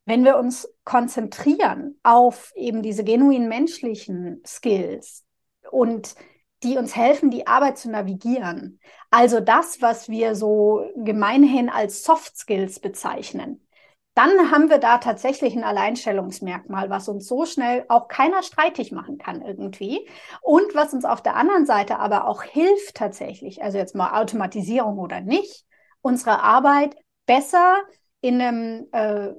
wenn 0.04 0.26
wir 0.26 0.36
uns 0.38 0.68
konzentrieren 0.84 1.98
auf 2.04 2.52
eben 2.58 2.82
diese 2.82 3.06
genuin 3.06 3.48
menschlichen 3.48 4.42
Skills 4.46 5.24
und 5.72 6.16
die 6.64 6.78
uns 6.78 6.98
helfen, 6.98 7.32
die 7.32 7.48
Arbeit 7.48 7.78
zu 7.78 7.90
navigieren. 7.90 8.82
Also 9.10 9.40
das, 9.40 9.82
was 9.82 10.10
wir 10.10 10.36
so 10.36 10.86
gemeinhin 10.98 11.70
als 11.70 12.04
Soft 12.04 12.36
Skills 12.38 12.82
bezeichnen. 12.82 13.66
Dann 14.16 14.52
haben 14.52 14.70
wir 14.70 14.78
da 14.78 15.00
tatsächlich 15.00 15.56
ein 15.56 15.64
Alleinstellungsmerkmal, 15.64 16.90
was 16.90 17.10
uns 17.10 17.28
so 17.28 17.46
schnell 17.46 17.86
auch 17.90 18.08
keiner 18.08 18.44
streitig 18.44 18.92
machen 18.92 19.18
kann 19.18 19.42
irgendwie. 19.42 20.08
Und 20.42 20.76
was 20.76 20.94
uns 20.94 21.06
auf 21.06 21.24
der 21.24 21.36
anderen 21.36 21.66
Seite 21.66 21.98
aber 21.98 22.28
auch 22.28 22.44
hilft 22.44 22.96
tatsächlich, 22.96 23.64
also 23.64 23.78
jetzt 23.78 23.96
mal 23.96 24.22
Automatisierung 24.22 25.00
oder 25.00 25.22
nicht, 25.22 25.66
unsere 26.02 26.44
Arbeit 26.44 26.96
besser 27.26 27.78
in 28.22 28.40
einem 28.40 28.88
äh, 28.92 29.30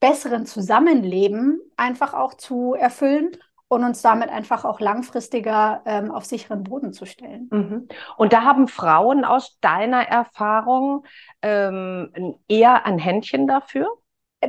besseren 0.00 0.46
Zusammenleben 0.46 1.60
einfach 1.76 2.12
auch 2.12 2.34
zu 2.34 2.74
erfüllen 2.74 3.36
und 3.68 3.84
uns 3.84 4.02
damit 4.02 4.30
einfach 4.30 4.64
auch 4.64 4.80
langfristiger 4.80 5.82
ähm, 5.86 6.10
auf 6.10 6.24
sicheren 6.24 6.64
Boden 6.64 6.92
zu 6.92 7.06
stellen. 7.06 7.48
Mhm. 7.50 7.88
Und 8.16 8.32
da 8.32 8.42
haben 8.42 8.68
Frauen 8.68 9.24
aus 9.24 9.58
deiner 9.60 10.02
Erfahrung 10.02 11.06
ähm, 11.42 12.36
eher 12.48 12.84
ein 12.84 12.98
Händchen 12.98 13.46
dafür? 13.46 13.88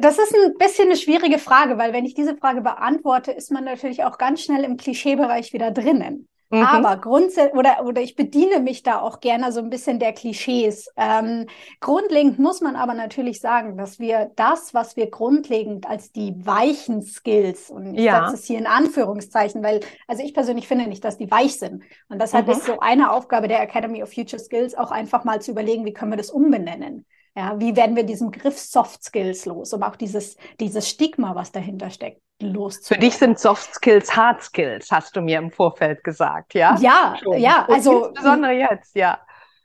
Das 0.02 0.18
ist 0.18 0.34
ein 0.34 0.58
bisschen 0.58 0.86
eine 0.86 0.98
schwierige 0.98 1.40
Frage, 1.40 1.78
weil 1.78 1.94
wenn 1.94 2.06
ich 2.06 2.14
diese 2.14 2.38
Frage 2.38 2.62
beantworte, 2.62 3.32
ist 3.32 3.52
man 3.52 3.64
natürlich 3.64 4.04
auch 4.04 4.18
ganz 4.18 4.42
schnell 4.42 4.64
im 4.64 4.78
Klischeebereich 4.78 5.54
wieder 5.54 5.72
drinnen. 5.72 6.28
Mhm. 6.52 6.64
Aber 6.64 6.98
grundsätzlich, 6.98 7.56
oder, 7.56 7.84
oder 7.86 8.02
ich 8.02 8.16
bediene 8.16 8.60
mich 8.60 8.84
da 8.84 9.00
auch 9.00 9.20
gerne 9.20 9.52
so 9.52 9.60
ein 9.60 9.70
bisschen 9.70 10.00
der 10.00 10.14
Klischees. 10.14 10.90
Ähm, 10.96 11.48
grundlegend 11.80 12.38
muss 12.38 12.62
man 12.62 12.76
aber 12.76 12.94
natürlich 12.94 13.42
sagen, 13.42 13.78
dass 13.78 14.00
wir 14.00 14.32
das, 14.36 14.74
was 14.74 14.96
wir 14.96 15.10
grundlegend 15.10 15.90
als 15.90 16.12
die 16.12 16.34
weichen 16.46 17.02
Skills, 17.02 17.72
und 17.72 17.96
ich 17.96 18.04
ja. 18.04 18.28
setze 18.28 18.36
es 18.36 18.46
hier 18.46 18.60
in 18.60 18.68
Anführungszeichen, 18.68 19.64
weil, 19.64 19.80
also 20.08 20.24
ich 20.24 20.34
persönlich 20.34 20.68
finde 20.68 20.88
nicht, 20.88 21.04
dass 21.04 21.18
die 21.18 21.32
weich 21.32 21.58
sind. 21.58 21.84
Und 22.10 22.22
deshalb 22.22 22.46
mhm. 22.46 22.54
ist 22.54 22.66
so 22.66 22.80
eine 22.80 23.12
Aufgabe 23.12 23.48
der 23.48 23.62
Academy 23.62 24.04
of 24.04 24.14
Future 24.14 24.42
Skills 24.42 24.76
auch 24.76 24.92
einfach 24.92 25.24
mal 25.24 25.42
zu 25.42 25.52
überlegen, 25.52 25.84
wie 25.86 25.94
können 25.94 26.12
wir 26.12 26.18
das 26.18 26.30
umbenennen. 26.30 27.06
Ja, 27.38 27.60
wie 27.60 27.76
werden 27.76 27.98
wir 27.98 28.04
diesen 28.04 28.32
Griff 28.32 28.58
Soft 28.58 29.04
Skills 29.04 29.46
los, 29.46 29.74
um 29.74 29.84
auch 29.84 29.98
dieses, 29.98 30.38
dieses 30.60 30.90
Stigma, 30.90 31.36
was 31.36 31.52
dahinter 31.52 31.90
steckt, 31.90 32.22
loszuwerden? 32.42 33.02
Für 33.02 33.10
dich 33.10 33.18
sind 33.18 33.40
Soft 33.40 33.74
Skills 33.74 34.16
Hard 34.16 34.42
Skills, 34.42 34.90
hast 34.90 35.18
du 35.18 35.22
mir 35.22 35.40
im 35.40 35.52
Vorfeld 35.52 36.02
gesagt, 36.04 36.54
ja? 36.54 36.78
Ja, 36.80 37.16
Schon. 37.22 37.38
ja, 37.40 37.66
also. 37.68 38.06
Insbesondere 38.06 38.54
jetzt, 38.54 38.96
ja. 38.96 39.20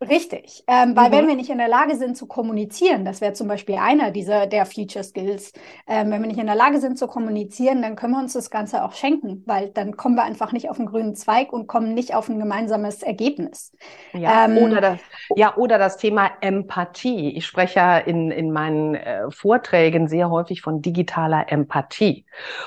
Richtig, 0.09 0.65
ähm, 0.67 0.97
weil 0.97 1.11
mhm. 1.11 1.13
wenn 1.13 1.29
wir 1.29 1.37
nicht 1.37 1.51
in 1.51 1.59
der 1.59 1.69
Lage 1.69 1.95
sind 1.95 2.17
zu 2.17 2.27
kommunizieren, 2.27 3.05
das 3.05 3.21
wäre 3.21 3.35
zum 3.35 3.49
Beispiel 3.49 3.75
einer 3.75 4.11
dieser 4.11 4.47
der 4.47 4.65
Future 4.65 5.05
Skills, 5.05 5.53
ähm, 5.87 6.11
wenn 6.11 6.23
wir 6.23 6.29
nicht 6.29 6.41
in 6.41 6.47
der 6.47 6.55
Lage 6.55 6.81
sind 6.81 6.99
zu 6.99 7.07
kommunizieren, 7.07 7.83
dann 7.83 7.97
können 7.97 8.15
wir 8.15 8.19
uns 8.19 8.33
das 8.33 8.49
Ganze 8.49 8.83
auch 8.83 8.95
schenken, 8.95 9.43
weil 9.45 9.69
dann 9.69 9.99
kommen 9.99 10.15
wir 10.15 10.23
einfach 10.23 10.53
nicht 10.53 10.71
auf 10.71 10.79
einen 10.79 10.89
grünen 10.89 11.15
Zweig 11.17 11.53
und 11.53 11.67
kommen 11.67 11.93
nicht 11.93 12.15
auf 12.15 12.31
ein 12.31 12.39
gemeinsames 12.39 13.03
Ergebnis. 13.03 13.73
Ja, 14.15 14.47
ähm, 14.47 14.57
oder, 14.57 14.81
das, 14.81 15.01
ja 15.37 15.55
oder 15.57 15.77
das 15.77 15.99
Thema 15.99 16.31
Empathie. 16.41 17.37
Ich 17.37 17.45
spreche 17.45 17.81
ja 17.81 17.99
in, 17.99 18.31
in 18.31 18.53
meinen 18.53 18.95
äh, 18.95 19.31
Vorträgen 19.31 20.09
sehr 20.09 20.31
häufig 20.31 20.63
von 20.63 20.81
digitaler 20.81 21.53
Empathie. 21.53 22.25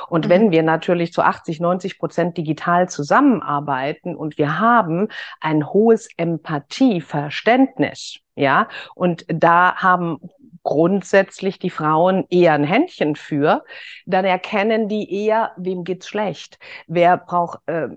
Und 0.07 0.25
mhm. 0.25 0.29
wenn 0.29 0.51
wir 0.51 0.61
natürlich 0.61 1.13
zu 1.13 1.23
80, 1.23 1.59
90 1.59 1.97
Prozent 1.97 2.37
digital 2.37 2.89
zusammenarbeiten 2.89 4.15
und 4.15 4.37
wir 4.37 4.59
haben 4.59 5.07
ein 5.41 5.67
hohes 5.73 6.09
Empathie, 6.15 7.01
Verständnis. 7.23 8.19
Ja, 8.35 8.67
und 8.95 9.25
da 9.27 9.75
haben 9.75 10.17
grundsätzlich 10.63 11.59
die 11.59 11.69
Frauen 11.69 12.25
eher 12.29 12.53
ein 12.53 12.63
Händchen 12.63 13.15
für, 13.15 13.63
dann 14.05 14.25
erkennen 14.25 14.87
die 14.87 15.25
eher, 15.25 15.51
wem 15.57 15.83
geht's 15.83 16.07
schlecht. 16.07 16.57
Wer 16.87 17.17
braucht 17.17 17.59
äh, 17.67 17.89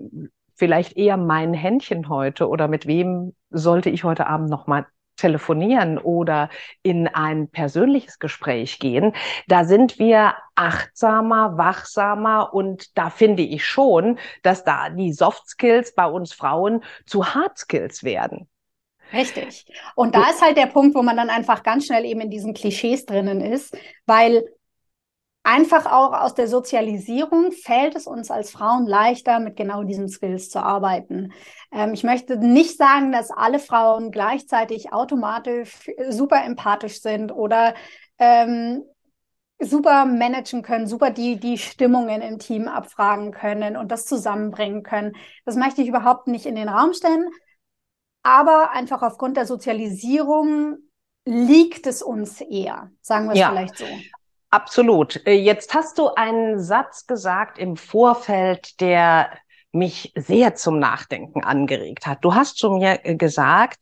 vielleicht 0.55 0.97
eher 0.97 1.17
mein 1.17 1.53
Händchen 1.53 2.09
heute 2.09 2.47
oder 2.47 2.67
mit 2.67 2.87
wem 2.87 3.35
sollte 3.49 3.89
ich 3.89 4.03
heute 4.03 4.27
Abend 4.27 4.49
noch 4.49 4.67
mal 4.67 4.85
telefonieren 5.17 5.97
oder 5.97 6.49
in 6.83 7.07
ein 7.07 7.49
persönliches 7.49 8.19
Gespräch 8.19 8.79
gehen, 8.79 9.13
da 9.47 9.65
sind 9.65 9.99
wir 9.99 10.35
achtsamer, 10.55 11.57
wachsamer 11.57 12.53
und 12.53 12.97
da 12.97 13.09
finde 13.09 13.43
ich 13.43 13.65
schon, 13.65 14.19
dass 14.43 14.63
da 14.63 14.89
die 14.89 15.13
Soft 15.13 15.49
Skills 15.49 15.95
bei 15.95 16.05
uns 16.05 16.33
Frauen 16.33 16.83
zu 17.05 17.33
Hard 17.33 17.57
Skills 17.57 18.03
werden. 18.03 18.47
Richtig. 19.13 19.65
Und 19.95 20.15
da 20.15 20.29
ist 20.29 20.41
halt 20.41 20.57
der 20.57 20.65
Punkt, 20.65 20.95
wo 20.95 21.01
man 21.01 21.17
dann 21.17 21.29
einfach 21.29 21.63
ganz 21.63 21.85
schnell 21.85 22.05
eben 22.05 22.21
in 22.21 22.29
diesen 22.29 22.53
Klischees 22.53 23.05
drinnen 23.05 23.41
ist, 23.41 23.77
weil 24.05 24.43
einfach 25.47 25.85
auch 25.85 26.11
aus 26.11 26.33
der 26.33 26.47
Sozialisierung 26.49 27.53
fällt 27.53 27.95
es 27.95 28.05
uns 28.05 28.29
als 28.29 28.51
Frauen 28.51 28.85
leichter, 28.85 29.39
mit 29.39 29.55
genau 29.55 29.83
diesen 29.83 30.09
Skills 30.09 30.49
zu 30.49 30.59
arbeiten. 30.59 31.31
Ähm, 31.71 31.93
ich 31.93 32.03
möchte 32.03 32.37
nicht 32.37 32.77
sagen, 32.77 33.13
dass 33.13 33.31
alle 33.31 33.59
Frauen 33.59 34.11
gleichzeitig 34.11 34.91
automatisch 34.91 35.89
super 36.09 36.43
empathisch 36.43 37.01
sind 37.01 37.31
oder 37.31 37.75
ähm, 38.19 38.83
super 39.59 40.05
managen 40.05 40.61
können, 40.63 40.85
super 40.85 41.11
die, 41.11 41.39
die 41.39 41.57
Stimmungen 41.57 42.21
im 42.21 42.39
Team 42.39 42.67
abfragen 42.67 43.31
können 43.31 43.77
und 43.77 43.91
das 43.91 44.05
zusammenbringen 44.05 44.83
können. 44.83 45.15
Das 45.45 45.55
möchte 45.55 45.81
ich 45.81 45.87
überhaupt 45.87 46.27
nicht 46.27 46.45
in 46.45 46.55
den 46.55 46.69
Raum 46.69 46.93
stellen. 46.93 47.29
Aber 48.27 48.71
einfach 48.71 49.03
aufgrund 49.03 49.37
der 49.37 49.45
Sozialisierung 49.45 50.79
liegt 51.23 51.87
es 51.87 52.01
uns 52.01 52.41
eher, 52.41 52.91
sagen 52.99 53.27
wir 53.27 53.31
es 53.31 53.39
ja. 53.39 53.49
vielleicht 53.51 53.77
so. 53.77 53.85
Absolut. 54.49 55.25
Äh, 55.25 55.35
jetzt 55.35 55.73
hast 55.73 55.97
du 55.97 56.09
einen 56.09 56.59
Satz 56.59 57.07
gesagt 57.07 57.57
im 57.57 57.77
Vorfeld, 57.77 58.81
der 58.81 59.29
mich 59.71 60.11
sehr 60.15 60.55
zum 60.55 60.77
Nachdenken 60.77 61.45
angeregt 61.45 62.05
hat. 62.05 62.17
Du 62.21 62.35
hast 62.35 62.57
zu 62.57 62.71
mir 62.71 62.99
äh, 63.05 63.15
gesagt, 63.15 63.79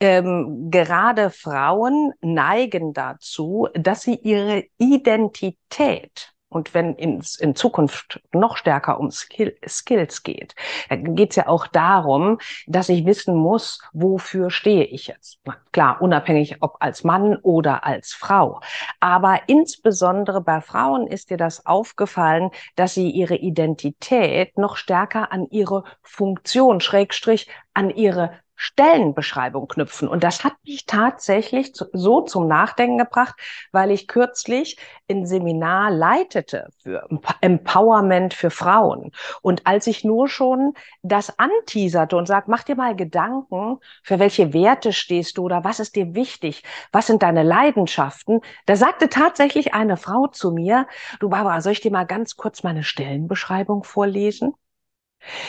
ähm, 0.00 0.68
gerade 0.70 1.30
Frauen 1.30 2.12
neigen 2.20 2.92
dazu, 2.92 3.68
dass 3.72 4.02
sie 4.02 4.16
ihre 4.16 4.64
Identität 4.76 6.34
und 6.48 6.72
wenn 6.72 6.96
es 6.98 7.36
in 7.36 7.54
Zukunft 7.54 8.20
noch 8.32 8.56
stärker 8.56 8.98
um 8.98 9.10
Skill, 9.10 9.56
Skills 9.66 10.22
geht, 10.22 10.54
dann 10.88 11.14
geht 11.14 11.30
es 11.30 11.36
ja 11.36 11.46
auch 11.46 11.66
darum, 11.66 12.38
dass 12.66 12.88
ich 12.88 13.04
wissen 13.04 13.36
muss, 13.36 13.80
wofür 13.92 14.50
stehe 14.50 14.84
ich 14.84 15.08
jetzt. 15.08 15.40
Na, 15.44 15.56
klar, 15.72 16.00
unabhängig 16.00 16.56
ob 16.60 16.76
als 16.80 17.04
Mann 17.04 17.36
oder 17.36 17.84
als 17.84 18.12
Frau. 18.12 18.60
Aber 19.00 19.40
insbesondere 19.46 20.40
bei 20.40 20.60
Frauen 20.60 21.06
ist 21.06 21.30
dir 21.30 21.36
das 21.36 21.66
aufgefallen, 21.66 22.50
dass 22.76 22.94
sie 22.94 23.10
ihre 23.10 23.36
Identität 23.36 24.56
noch 24.56 24.76
stärker 24.76 25.32
an 25.32 25.46
ihre 25.50 25.84
Funktion, 26.02 26.80
Schrägstrich, 26.80 27.48
an 27.74 27.90
ihre 27.90 28.32
Stellenbeschreibung 28.60 29.68
knüpfen. 29.68 30.08
Und 30.08 30.24
das 30.24 30.42
hat 30.42 30.54
mich 30.66 30.84
tatsächlich 30.84 31.72
so 31.92 32.22
zum 32.22 32.48
Nachdenken 32.48 32.98
gebracht, 32.98 33.36
weil 33.70 33.92
ich 33.92 34.08
kürzlich 34.08 34.76
ein 35.08 35.26
Seminar 35.26 35.92
leitete 35.92 36.68
für 36.82 37.08
Empowerment 37.40 38.34
für 38.34 38.50
Frauen. 38.50 39.12
Und 39.42 39.66
als 39.66 39.86
ich 39.86 40.02
nur 40.02 40.28
schon 40.28 40.74
das 41.02 41.38
anteaserte 41.38 42.16
und 42.16 42.26
sag, 42.26 42.48
mach 42.48 42.64
dir 42.64 42.74
mal 42.74 42.96
Gedanken, 42.96 43.78
für 44.02 44.18
welche 44.18 44.52
Werte 44.52 44.92
stehst 44.92 45.38
du 45.38 45.44
oder 45.44 45.62
was 45.62 45.78
ist 45.78 45.94
dir 45.94 46.16
wichtig? 46.16 46.64
Was 46.90 47.06
sind 47.06 47.22
deine 47.22 47.44
Leidenschaften? 47.44 48.40
Da 48.66 48.74
sagte 48.74 49.08
tatsächlich 49.08 49.72
eine 49.72 49.96
Frau 49.96 50.26
zu 50.26 50.50
mir, 50.50 50.88
du 51.20 51.28
Barbara, 51.28 51.60
soll 51.60 51.72
ich 51.72 51.80
dir 51.80 51.92
mal 51.92 52.06
ganz 52.06 52.36
kurz 52.36 52.64
meine 52.64 52.82
Stellenbeschreibung 52.82 53.84
vorlesen? 53.84 54.54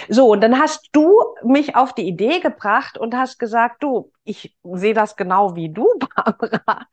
So, 0.09 0.31
und 0.31 0.41
dann 0.41 0.59
hast 0.59 0.89
du 0.91 1.19
mich 1.43 1.75
auf 1.75 1.93
die 1.93 2.07
Idee 2.07 2.39
gebracht 2.39 2.97
und 2.97 3.15
hast 3.15 3.39
gesagt, 3.39 3.83
du, 3.83 4.11
ich 4.23 4.55
sehe 4.63 4.93
das 4.93 5.15
genau 5.15 5.55
wie 5.55 5.69
du, 5.71 5.87
Barbara. 6.15 6.87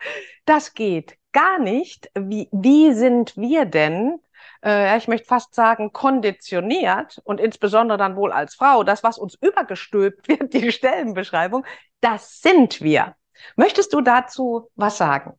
Das 0.45 0.75
geht 0.75 1.17
gar 1.33 1.59
nicht. 1.59 2.11
Wie, 2.15 2.49
wie 2.53 2.93
sind 2.93 3.37
wir 3.37 3.65
denn, 3.65 4.19
äh, 4.65 4.97
ich 4.97 5.09
möchte 5.09 5.27
fast 5.27 5.55
sagen, 5.55 5.93
konditioniert 5.93 7.21
und 7.25 7.41
insbesondere 7.41 7.99
dann 7.99 8.17
wohl 8.17 8.33
als 8.33 8.55
Frau, 8.55 8.85
das, 8.85 9.03
was 9.03 9.19
uns 9.19 9.35
übergestülpt 9.41 10.29
wird, 10.29 10.53
die 10.55 10.73
Stellenbeschreibung, 10.73 11.65
das 12.01 12.41
sind 12.41 12.81
wir. 12.81 13.17
Möchtest 13.57 13.93
du 13.93 14.01
dazu 14.01 14.71
was 14.77 14.97
sagen? 14.99 15.35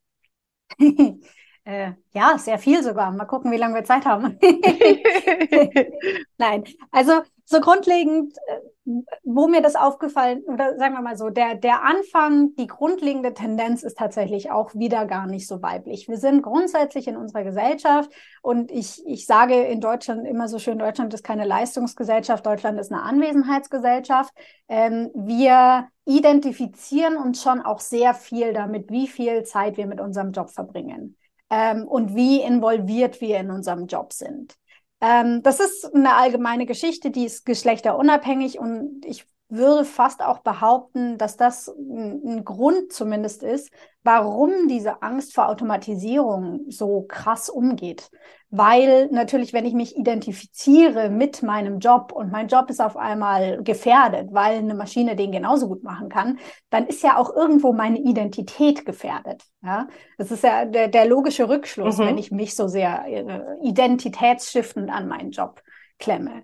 äh, 1.67 1.91
ja, 2.13 2.37
sehr 2.37 2.59
viel 2.59 2.81
sogar. 2.81 3.11
Mal 3.11 3.25
gucken, 3.25 3.51
wie 3.51 3.57
lange 3.57 3.75
wir 3.75 3.83
Zeit 3.83 4.05
haben. 4.05 4.39
Nein, 6.37 6.63
also 6.91 7.21
so 7.43 7.59
grundlegend, 7.59 8.37
äh, 8.37 8.91
wo 9.25 9.49
mir 9.49 9.61
das 9.61 9.75
aufgefallen, 9.75 10.43
oder 10.47 10.77
sagen 10.77 10.93
wir 10.93 11.01
mal 11.01 11.17
so, 11.17 11.29
der, 11.29 11.55
der 11.55 11.83
Anfang, 11.83 12.55
die 12.55 12.67
grundlegende 12.67 13.33
Tendenz 13.33 13.83
ist 13.83 13.97
tatsächlich 13.97 14.49
auch 14.49 14.75
wieder 14.75 15.05
gar 15.05 15.27
nicht 15.27 15.45
so 15.45 15.61
weiblich. 15.61 16.07
Wir 16.07 16.15
sind 16.15 16.41
grundsätzlich 16.41 17.05
in 17.09 17.17
unserer 17.17 17.43
Gesellschaft 17.43 18.11
und 18.41 18.71
ich, 18.71 19.05
ich 19.05 19.25
sage 19.25 19.61
in 19.63 19.81
Deutschland 19.81 20.25
immer 20.25 20.47
so 20.47 20.59
schön, 20.59 20.79
Deutschland 20.79 21.13
ist 21.13 21.25
keine 21.25 21.43
Leistungsgesellschaft, 21.43 22.45
Deutschland 22.45 22.79
ist 22.79 22.93
eine 22.93 23.03
Anwesenheitsgesellschaft. 23.03 24.33
Ähm, 24.69 25.11
wir 25.13 25.89
identifizieren 26.05 27.17
uns 27.17 27.43
schon 27.43 27.61
auch 27.61 27.81
sehr 27.81 28.13
viel 28.13 28.53
damit, 28.53 28.89
wie 28.89 29.09
viel 29.09 29.43
Zeit 29.43 29.75
wir 29.75 29.85
mit 29.85 29.99
unserem 29.99 30.31
Job 30.31 30.49
verbringen 30.49 31.16
ähm, 31.49 31.87
und 31.87 32.15
wie 32.15 32.41
involviert 32.41 33.21
wir 33.21 33.39
in 33.39 33.51
unserem 33.51 33.87
Job 33.87 34.13
sind. 34.13 34.55
Ähm, 35.01 35.43
das 35.43 35.59
ist 35.59 35.93
eine 35.93 36.15
allgemeine 36.15 36.65
Geschichte, 36.65 37.11
die 37.11 37.25
ist 37.25 37.45
geschlechterunabhängig 37.45 38.59
und 38.59 39.05
ich 39.05 39.25
würde 39.49 39.85
fast 39.85 40.21
auch 40.21 40.39
behaupten, 40.39 41.17
dass 41.17 41.37
das 41.37 41.69
ein, 41.69 42.43
Grund 42.43 42.91
zumindest 42.91 43.43
ist, 43.43 43.71
warum 44.03 44.67
diese 44.67 45.01
Angst 45.01 45.33
vor 45.33 45.47
Automatisierung 45.47 46.65
so 46.69 47.05
krass 47.07 47.49
umgeht. 47.49 48.09
Weil 48.49 49.07
natürlich, 49.07 49.53
wenn 49.53 49.65
ich 49.65 49.73
mich 49.73 49.97
identifiziere 49.97 51.09
mit 51.09 51.43
meinem 51.43 51.79
Job 51.79 52.11
und 52.13 52.31
mein 52.31 52.47
Job 52.47 52.69
ist 52.69 52.81
auf 52.81 52.95
einmal 52.95 53.61
gefährdet, 53.63 54.29
weil 54.31 54.59
eine 54.59 54.75
Maschine 54.75 55.15
den 55.15 55.31
genauso 55.31 55.67
gut 55.67 55.83
machen 55.83 56.09
kann, 56.09 56.39
dann 56.69 56.87
ist 56.87 57.03
ja 57.03 57.17
auch 57.17 57.33
irgendwo 57.35 57.73
meine 57.73 57.99
Identität 57.99 58.85
gefährdet. 58.85 59.43
Ja, 59.61 59.87
das 60.17 60.31
ist 60.31 60.43
ja 60.43 60.65
der, 60.65 60.87
der 60.87 61.05
logische 61.05 61.49
Rückschluss, 61.49 61.97
mhm. 61.97 62.05
wenn 62.05 62.17
ich 62.17 62.31
mich 62.31 62.55
so 62.55 62.67
sehr 62.67 63.05
äh, 63.07 63.43
identitätsstiftend 63.63 64.89
an 64.89 65.07
meinen 65.07 65.31
Job 65.31 65.61
klemme. 65.99 66.43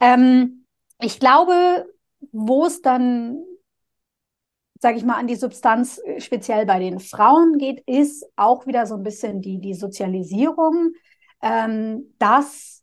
Ähm, 0.00 0.66
ich 1.00 1.20
glaube, 1.20 1.86
wo 2.32 2.66
es 2.66 2.82
dann 2.82 3.44
sage 4.84 4.98
ich 4.98 5.04
mal, 5.04 5.16
an 5.16 5.26
die 5.26 5.36
Substanz 5.36 5.98
äh, 6.04 6.20
speziell 6.20 6.66
bei 6.66 6.78
den 6.78 7.00
Frauen 7.00 7.56
geht, 7.56 7.82
ist 7.86 8.26
auch 8.36 8.66
wieder 8.66 8.84
so 8.84 8.96
ein 8.96 9.02
bisschen 9.02 9.40
die, 9.40 9.58
die 9.58 9.72
Sozialisierung, 9.72 10.92
ähm, 11.40 12.14
dass 12.18 12.82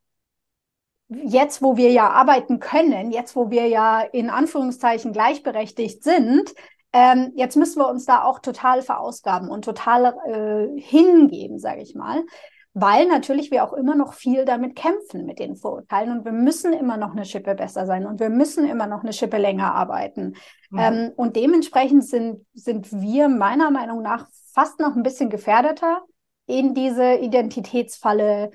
jetzt, 1.10 1.62
wo 1.62 1.78
wir 1.78 1.92
ja 1.92 2.10
arbeiten 2.10 2.60
können, 2.60 3.12
jetzt, 3.12 3.36
wo 3.36 3.52
wir 3.52 3.68
ja 3.68 4.02
in 4.02 4.32
Anführungszeichen 4.32 5.14
gleichberechtigt 5.14 6.04
sind, 6.04 6.52
ähm, 6.92 7.34
jetzt 7.36 7.56
müssen 7.56 7.80
wir 7.80 7.88
uns 7.88 8.06
da 8.06 8.24
auch 8.24 8.40
total 8.40 8.82
verausgaben 8.82 9.50
und 9.50 9.64
total 9.64 10.16
äh, 10.26 10.82
hingeben, 10.82 11.60
sage 11.60 11.82
ich 11.82 11.94
mal 11.94 12.24
weil 12.74 13.08
natürlich 13.08 13.52
wir 13.52 13.64
auch 13.64 13.74
immer 13.74 13.96
noch 13.96 14.14
viel 14.14 14.46
damit 14.46 14.76
kämpfen 14.76 15.26
mit 15.26 15.40
den 15.40 15.56
Vorurteilen 15.56 16.18
und 16.18 16.26
wir 16.26 16.32
müssen 16.32 16.72
immer 16.72 16.98
noch 16.98 17.12
eine 17.12 17.26
Schippe 17.26 17.56
besser 17.56 17.86
sein 17.86 18.06
und 18.06 18.20
wir 18.20 18.30
müssen 18.30 18.66
immer 18.66 18.88
noch 18.88 19.04
eine 19.04 19.14
Schippe 19.14 19.38
länger 19.38 19.74
arbeiten. 19.74 20.36
Mhm. 20.70 20.80
Ähm, 20.80 21.12
und 21.16 21.36
dementsprechend 21.36 22.06
sind, 22.06 22.46
sind 22.54 22.92
wir 22.92 23.28
meiner 23.28 23.72
Meinung 23.72 24.02
nach 24.02 24.28
fast 24.54 24.80
noch 24.80 24.96
ein 24.96 25.04
bisschen 25.04 25.30
gefährdeter, 25.30 26.02
in 26.46 26.74
diese 26.74 27.16
Identitätsfalle 27.16 28.52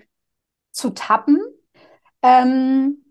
zu 0.70 0.90
tappen. 0.90 1.38
Ähm, 2.22 3.05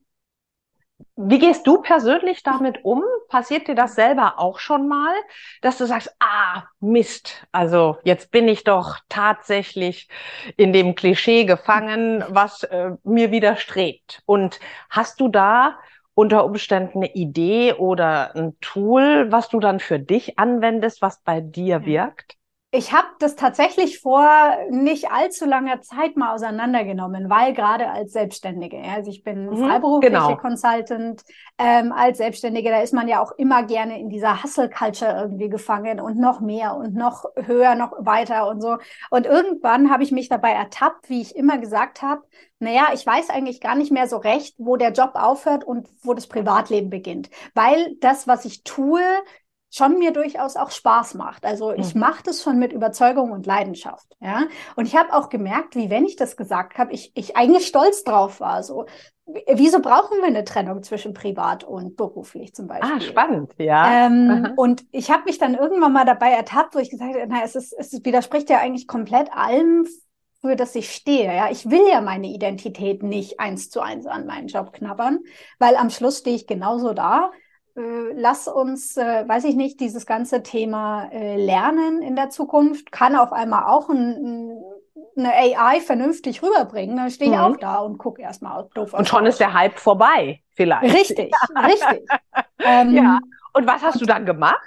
wie 1.17 1.39
gehst 1.39 1.65
du 1.67 1.81
persönlich 1.81 2.43
damit 2.43 2.83
um? 2.83 3.03
Passiert 3.29 3.67
dir 3.67 3.75
das 3.75 3.95
selber 3.95 4.39
auch 4.39 4.59
schon 4.59 4.87
mal, 4.87 5.13
dass 5.61 5.77
du 5.77 5.85
sagst, 5.85 6.15
ah, 6.19 6.63
Mist, 6.79 7.45
also 7.51 7.97
jetzt 8.03 8.31
bin 8.31 8.47
ich 8.47 8.63
doch 8.63 8.97
tatsächlich 9.09 10.09
in 10.57 10.73
dem 10.73 10.95
Klischee 10.95 11.45
gefangen, 11.45 12.23
was 12.29 12.63
äh, 12.63 12.91
mir 13.03 13.31
widerstrebt. 13.31 14.23
Und 14.25 14.59
hast 14.89 15.19
du 15.19 15.27
da 15.27 15.77
unter 16.13 16.45
Umständen 16.45 16.99
eine 16.99 17.13
Idee 17.13 17.73
oder 17.73 18.35
ein 18.35 18.57
Tool, 18.61 19.31
was 19.31 19.49
du 19.49 19.59
dann 19.59 19.79
für 19.79 19.99
dich 19.99 20.39
anwendest, 20.39 21.01
was 21.01 21.21
bei 21.21 21.41
dir 21.41 21.85
wirkt? 21.85 22.37
Ich 22.75 22.91
habe 22.91 23.07
das 23.19 23.37
tatsächlich 23.37 23.99
vor 24.01 24.29
nicht 24.69 25.09
allzu 25.09 25.45
langer 25.45 25.81
Zeit 25.81 26.17
mal 26.17 26.33
auseinandergenommen, 26.33 27.29
weil 27.29 27.53
gerade 27.53 27.89
als 27.89 28.11
Selbstständige, 28.11 28.81
also 28.81 29.09
ich 29.09 29.23
bin 29.23 29.45
mhm, 29.45 29.57
freiberufliche 29.57 30.11
genau. 30.11 30.35
Consultant, 30.35 31.23
ähm, 31.57 31.93
als 31.93 32.17
Selbstständige, 32.17 32.69
da 32.69 32.81
ist 32.81 32.93
man 32.93 33.07
ja 33.07 33.23
auch 33.23 33.31
immer 33.37 33.63
gerne 33.63 33.97
in 33.97 34.09
dieser 34.09 34.43
Hustle-Culture 34.43 35.17
irgendwie 35.21 35.47
gefangen 35.47 36.01
und 36.01 36.17
noch 36.17 36.41
mehr 36.41 36.75
und 36.75 36.95
noch 36.95 37.23
höher, 37.35 37.75
noch 37.75 37.93
weiter 37.99 38.49
und 38.49 38.59
so. 38.61 38.77
Und 39.09 39.25
irgendwann 39.25 39.89
habe 39.89 40.03
ich 40.03 40.11
mich 40.11 40.27
dabei 40.27 40.51
ertappt, 40.51 41.09
wie 41.09 41.21
ich 41.21 41.35
immer 41.35 41.57
gesagt 41.57 42.01
habe, 42.01 42.23
naja, 42.59 42.87
ich 42.93 43.05
weiß 43.05 43.29
eigentlich 43.29 43.61
gar 43.61 43.75
nicht 43.75 43.91
mehr 43.91 44.07
so 44.07 44.17
recht, 44.17 44.55
wo 44.57 44.75
der 44.75 44.91
Job 44.91 45.11
aufhört 45.13 45.63
und 45.63 45.87
wo 46.03 46.13
das 46.13 46.27
Privatleben 46.27 46.89
beginnt. 46.89 47.29
Weil 47.53 47.95
das, 48.01 48.27
was 48.27 48.43
ich 48.43 48.63
tue, 48.63 49.01
schon 49.75 49.99
mir 49.99 50.13
durchaus 50.13 50.55
auch 50.55 50.71
Spaß 50.71 51.15
macht. 51.15 51.45
Also 51.45 51.73
ich 51.73 51.93
mhm. 51.93 52.01
mache 52.01 52.23
das 52.23 52.41
schon 52.41 52.57
mit 52.59 52.71
Überzeugung 52.71 53.31
und 53.31 53.45
Leidenschaft. 53.45 54.15
Ja, 54.21 54.43
und 54.77 54.87
ich 54.87 54.95
habe 54.95 55.13
auch 55.13 55.27
gemerkt, 55.29 55.75
wie 55.75 55.89
wenn 55.89 56.05
ich 56.05 56.15
das 56.15 56.37
gesagt 56.37 56.77
habe, 56.77 56.93
ich, 56.93 57.11
ich 57.15 57.35
eigentlich 57.35 57.67
stolz 57.67 58.05
drauf 58.05 58.39
war. 58.39 58.63
So, 58.63 58.85
wieso 59.25 59.81
brauchen 59.81 60.17
wir 60.19 60.27
eine 60.27 60.45
Trennung 60.45 60.81
zwischen 60.81 61.13
privat 61.13 61.65
und 61.65 61.97
beruflich 61.97 62.53
zum 62.53 62.67
Beispiel? 62.67 62.95
Ah, 62.95 63.01
spannend, 63.01 63.51
ja. 63.57 64.05
Ähm, 64.05 64.53
und 64.55 64.85
ich 64.93 65.11
habe 65.11 65.23
mich 65.25 65.39
dann 65.39 65.55
irgendwann 65.55 65.91
mal 65.91 66.05
dabei 66.05 66.31
ertappt, 66.31 66.73
wo 66.73 66.79
ich 66.79 66.89
gesagt 66.89 67.13
habe, 67.13 67.25
na, 67.27 67.43
es, 67.43 67.55
ist, 67.55 67.73
es 67.77 67.91
widerspricht 68.05 68.49
ja 68.49 68.59
eigentlich 68.59 68.87
komplett 68.87 69.29
allem, 69.33 69.85
für 70.39 70.55
das 70.55 70.73
ich 70.75 70.91
stehe. 70.91 71.35
Ja, 71.35 71.49
ich 71.51 71.69
will 71.69 71.85
ja 71.89 71.99
meine 71.99 72.27
Identität 72.27 73.03
nicht 73.03 73.41
eins 73.41 73.69
zu 73.69 73.81
eins 73.81 74.05
an 74.05 74.25
meinen 74.25 74.47
Job 74.47 74.71
knabbern, 74.71 75.19
weil 75.59 75.75
am 75.75 75.89
Schluss 75.89 76.19
stehe 76.19 76.35
ich 76.35 76.47
genauso 76.47 76.93
da 76.93 77.31
lass 77.75 78.47
uns, 78.47 78.95
äh, 78.95 79.27
weiß 79.27 79.43
ich 79.43 79.55
nicht, 79.55 79.79
dieses 79.79 80.05
ganze 80.05 80.43
Thema 80.43 81.09
äh, 81.11 81.35
Lernen 81.35 82.01
in 82.01 82.15
der 82.15 82.29
Zukunft 82.29 82.91
kann 82.91 83.15
auf 83.15 83.33
einmal 83.33 83.65
auch 83.65 83.89
ein, 83.89 83.97
ein, 83.97 84.63
eine 85.17 85.33
AI 85.33 85.81
vernünftig 85.81 86.41
rüberbringen. 86.41 86.95
Dann 86.95 87.09
stehe 87.11 87.31
ich 87.31 87.37
mhm. 87.37 87.43
auch 87.43 87.57
da 87.57 87.77
und 87.79 87.97
gucke 87.97 88.21
erstmal 88.21 88.67
doof 88.73 88.93
Und 88.93 89.07
schon 89.07 89.25
ist 89.25 89.39
der 89.39 89.53
Hype 89.53 89.77
vorbei, 89.77 90.41
vielleicht. 90.55 90.93
Richtig, 90.93 91.33
richtig. 91.63 92.07
ähm, 92.59 92.95
ja. 92.95 93.19
Und 93.53 93.67
was 93.67 93.81
hast 93.81 93.99
du 93.99 94.05
dann 94.05 94.25
gemacht? 94.25 94.59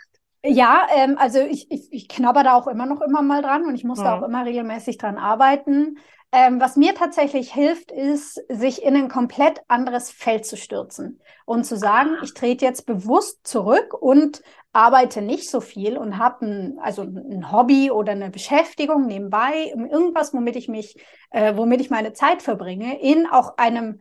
Ja, 0.45 0.87
ähm, 0.95 1.17
also 1.19 1.41
ich, 1.41 1.71
ich, 1.71 1.93
ich 1.93 2.09
knabber 2.09 2.45
da 2.45 2.55
auch 2.55 2.69
immer 2.69 2.87
noch 2.87 3.01
immer 3.01 3.23
mal 3.23 3.43
dran 3.43 3.65
und 3.65 3.75
ich 3.75 3.85
muss 3.85 3.99
mhm. 3.99 4.05
da 4.05 4.19
auch 4.19 4.23
immer 4.23 4.45
regelmäßig 4.45 4.99
dran 4.99 5.17
arbeiten. 5.17 5.99
Ähm, 6.31 6.61
was 6.61 6.77
mir 6.77 6.95
tatsächlich 6.95 7.55
hilft, 7.55 7.91
ist, 7.91 8.35
sich 8.51 8.83
in 8.83 8.95
ein 8.95 9.09
komplett 9.09 9.63
anderes 9.67 10.11
Feld 10.11 10.45
zu 10.45 10.59
stürzen 10.59 11.21
und 11.47 11.65
zu 11.65 11.77
sagen, 11.79 12.19
ich 12.23 12.35
trete 12.35 12.67
jetzt 12.67 12.85
bewusst 12.85 13.47
zurück 13.47 13.95
und 13.95 14.43
arbeite 14.75 15.23
nicht 15.23 15.49
so 15.49 15.63
viel 15.63 15.97
und 15.97 16.19
habe 16.19 16.45
ein, 16.45 16.79
also 16.81 17.03
ein 17.03 17.51
Hobby 17.51 17.91
oder 17.91 18.13
eine 18.13 18.31
Beschäftigung 18.31 19.07
nebenbei, 19.07 19.73
irgendwas, 19.75 20.35
womit 20.35 20.57
ich 20.57 20.69
mich, 20.69 20.97
äh, 21.31 21.57
womit 21.57 21.81
ich 21.81 21.89
meine 21.89 22.13
Zeit 22.13 22.43
verbringe, 22.43 23.01
in 23.01 23.27
auch 23.27 23.57
einem 23.57 24.01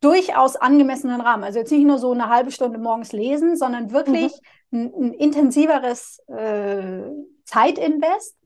durchaus 0.00 0.54
angemessenen 0.54 1.20
Rahmen. 1.20 1.44
Also 1.44 1.58
jetzt 1.58 1.72
nicht 1.72 1.86
nur 1.86 1.98
so 1.98 2.12
eine 2.12 2.28
halbe 2.28 2.52
Stunde 2.52 2.78
morgens 2.78 3.12
lesen, 3.12 3.56
sondern 3.56 3.90
wirklich 3.90 4.32
mhm. 4.70 4.80
ein, 4.80 4.94
ein, 4.94 5.12
intensiveres 5.14 6.20
äh, 6.28 7.02
Zeitinvest, 7.44 8.36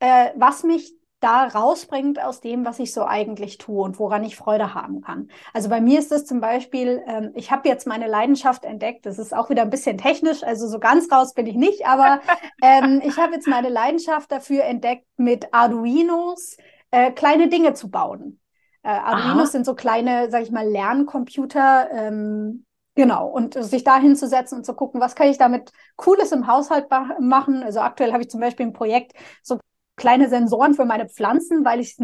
äh, 0.00 0.30
was 0.36 0.64
mich 0.64 0.94
da 1.22 1.44
rausbringt 1.44 2.22
aus 2.22 2.40
dem, 2.40 2.64
was 2.64 2.78
ich 2.78 2.92
so 2.92 3.04
eigentlich 3.04 3.58
tue 3.58 3.82
und 3.82 3.98
woran 3.98 4.24
ich 4.24 4.36
Freude 4.36 4.74
haben 4.74 5.00
kann. 5.00 5.28
Also 5.52 5.68
bei 5.68 5.80
mir 5.80 5.98
ist 5.98 6.12
es 6.12 6.26
zum 6.26 6.40
Beispiel, 6.40 7.02
ähm, 7.06 7.30
ich 7.34 7.50
habe 7.50 7.68
jetzt 7.68 7.86
meine 7.86 8.08
Leidenschaft 8.08 8.64
entdeckt. 8.64 9.06
Das 9.06 9.18
ist 9.18 9.34
auch 9.34 9.48
wieder 9.50 9.62
ein 9.62 9.70
bisschen 9.70 9.98
technisch, 9.98 10.42
also 10.42 10.68
so 10.68 10.78
ganz 10.78 11.10
raus 11.12 11.34
bin 11.34 11.46
ich 11.46 11.56
nicht, 11.56 11.86
aber 11.86 12.20
ähm, 12.62 13.00
ich 13.04 13.18
habe 13.18 13.34
jetzt 13.34 13.46
meine 13.46 13.68
Leidenschaft 13.68 14.32
dafür 14.32 14.64
entdeckt, 14.64 15.06
mit 15.16 15.52
Arduinos 15.52 16.56
äh, 16.90 17.12
kleine 17.12 17.48
Dinge 17.48 17.74
zu 17.74 17.90
bauen. 17.90 18.40
Äh, 18.82 18.88
Arduinos 18.88 19.36
Aha. 19.36 19.46
sind 19.46 19.66
so 19.66 19.74
kleine, 19.74 20.30
sag 20.30 20.42
ich 20.42 20.50
mal, 20.50 20.68
Lerncomputer. 20.68 21.88
Ähm, 21.92 22.64
Genau, 22.94 23.26
und 23.26 23.54
sich 23.54 23.84
da 23.84 23.98
hinzusetzen 23.98 24.58
und 24.58 24.64
zu 24.64 24.74
gucken, 24.74 25.00
was 25.00 25.14
kann 25.14 25.28
ich 25.28 25.38
damit 25.38 25.72
Cooles 25.96 26.30
im 26.30 26.46
Haushalt 26.46 26.88
machen. 27.20 27.62
Also 27.62 27.80
aktuell 27.80 28.12
habe 28.12 28.22
ich 28.22 28.28
zum 28.28 28.40
Beispiel 28.40 28.66
ein 28.66 28.74
Projekt, 28.74 29.14
so 29.42 29.58
kleine 30.02 30.28
Sensoren 30.28 30.74
für 30.74 30.84
meine 30.84 31.08
Pflanzen, 31.08 31.64
weil 31.64 31.78
ich 31.78 31.96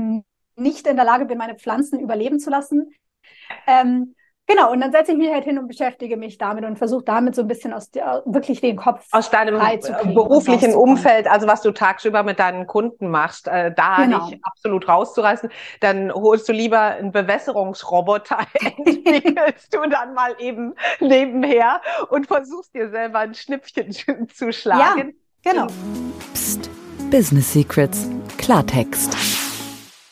nicht 0.54 0.86
in 0.86 0.94
der 0.94 1.04
Lage 1.04 1.24
bin, 1.24 1.36
meine 1.36 1.56
Pflanzen 1.56 1.98
überleben 1.98 2.38
zu 2.38 2.48
lassen. 2.48 2.94
Ähm, 3.66 4.14
genau, 4.46 4.70
und 4.70 4.80
dann 4.80 4.92
setze 4.92 5.10
ich 5.10 5.18
mich 5.18 5.32
halt 5.32 5.42
hin 5.42 5.58
und 5.58 5.66
beschäftige 5.66 6.16
mich 6.16 6.38
damit 6.38 6.64
und 6.64 6.78
versuche 6.78 7.02
damit 7.02 7.34
so 7.34 7.42
ein 7.42 7.48
bisschen 7.48 7.72
aus 7.72 7.90
der, 7.90 8.22
wirklich 8.24 8.60
den 8.60 8.76
Kopf 8.76 9.04
aus 9.10 9.30
deinem 9.30 9.58
beruflichen 10.14 10.76
Umfeld, 10.76 11.26
also 11.26 11.48
was 11.48 11.60
du 11.60 11.72
tagsüber 11.72 12.22
mit 12.22 12.38
deinen 12.38 12.68
Kunden 12.68 13.08
machst, 13.08 13.48
äh, 13.48 13.74
da 13.74 13.96
genau. 13.96 14.28
dich 14.28 14.38
absolut 14.44 14.86
rauszureißen. 14.86 15.50
Dann 15.80 16.12
holst 16.12 16.48
du 16.48 16.52
lieber 16.52 16.80
einen 16.80 17.10
Bewässerungsroboter, 17.10 18.38
entwickelst 18.54 19.74
du 19.74 19.88
dann 19.88 20.14
mal 20.14 20.36
eben 20.38 20.76
nebenher 21.00 21.80
und 22.10 22.28
versuchst 22.28 22.76
dir 22.76 22.90
selber 22.90 23.18
ein 23.18 23.34
Schnippchen 23.34 23.90
zu 24.28 24.52
schlagen. 24.52 25.08
Ja 25.08 25.14
Genau. 25.42 25.66
Psst. 26.34 26.77
Business 27.10 27.54
Secrets. 27.54 28.06
Klartext. 28.36 29.16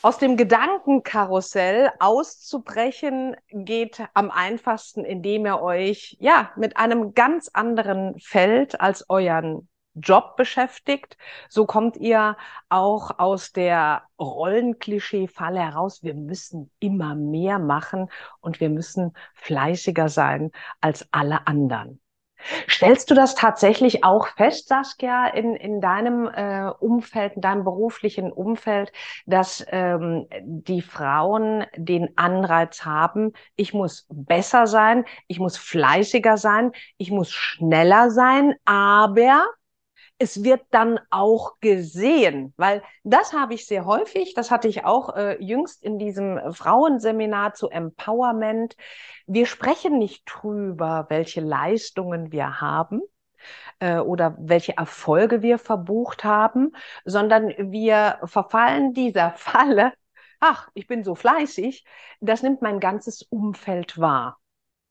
Aus 0.00 0.16
dem 0.16 0.38
Gedankenkarussell 0.38 1.90
auszubrechen 2.00 3.36
geht 3.50 4.02
am 4.14 4.30
einfachsten, 4.30 5.04
indem 5.04 5.44
ihr 5.44 5.60
euch 5.60 6.16
ja 6.20 6.52
mit 6.56 6.78
einem 6.78 7.12
ganz 7.12 7.50
anderen 7.52 8.18
Feld 8.18 8.80
als 8.80 9.04
euren 9.10 9.68
Job 9.92 10.36
beschäftigt. 10.36 11.18
So 11.50 11.66
kommt 11.66 11.98
ihr 11.98 12.38
auch 12.70 13.18
aus 13.18 13.52
der 13.52 14.04
Rollenklischee-Falle 14.18 15.60
heraus. 15.60 16.02
Wir 16.02 16.14
müssen 16.14 16.70
immer 16.78 17.14
mehr 17.14 17.58
machen 17.58 18.08
und 18.40 18.58
wir 18.58 18.70
müssen 18.70 19.14
fleißiger 19.34 20.08
sein 20.08 20.50
als 20.80 21.06
alle 21.12 21.46
anderen. 21.46 22.00
Stellst 22.68 23.10
du 23.10 23.14
das 23.14 23.34
tatsächlich 23.34 24.04
auch 24.04 24.28
fest, 24.28 24.68
Saskia, 24.68 25.26
in, 25.28 25.56
in 25.56 25.80
deinem 25.80 26.26
äh, 26.26 26.70
Umfeld, 26.80 27.34
in 27.34 27.42
deinem 27.42 27.64
beruflichen 27.64 28.32
Umfeld, 28.32 28.92
dass 29.26 29.64
ähm, 29.70 30.26
die 30.42 30.82
Frauen 30.82 31.64
den 31.76 32.16
Anreiz 32.16 32.84
haben, 32.84 33.32
ich 33.56 33.74
muss 33.74 34.06
besser 34.10 34.66
sein, 34.66 35.04
ich 35.26 35.38
muss 35.40 35.56
fleißiger 35.56 36.36
sein, 36.36 36.72
ich 36.98 37.10
muss 37.10 37.32
schneller 37.32 38.10
sein, 38.10 38.54
aber 38.64 39.46
es 40.18 40.42
wird 40.42 40.62
dann 40.70 40.98
auch 41.10 41.60
gesehen, 41.60 42.54
weil 42.56 42.82
das 43.04 43.32
habe 43.32 43.54
ich 43.54 43.66
sehr 43.66 43.84
häufig, 43.84 44.34
das 44.34 44.50
hatte 44.50 44.68
ich 44.68 44.84
auch 44.84 45.14
äh, 45.14 45.42
jüngst 45.42 45.82
in 45.82 45.98
diesem 45.98 46.40
Frauenseminar 46.52 47.52
zu 47.52 47.68
Empowerment. 47.68 48.76
Wir 49.26 49.46
sprechen 49.46 49.98
nicht 49.98 50.24
drüber, 50.26 51.06
welche 51.10 51.42
Leistungen 51.42 52.32
wir 52.32 52.60
haben, 52.60 53.02
äh, 53.78 53.98
oder 53.98 54.36
welche 54.38 54.76
Erfolge 54.76 55.42
wir 55.42 55.58
verbucht 55.58 56.24
haben, 56.24 56.72
sondern 57.04 57.52
wir 57.72 58.18
verfallen 58.24 58.94
dieser 58.94 59.32
Falle, 59.36 59.92
ach, 60.40 60.68
ich 60.74 60.86
bin 60.86 61.04
so 61.04 61.14
fleißig, 61.14 61.84
das 62.20 62.42
nimmt 62.42 62.62
mein 62.62 62.80
ganzes 62.80 63.22
Umfeld 63.22 63.98
wahr. 63.98 64.38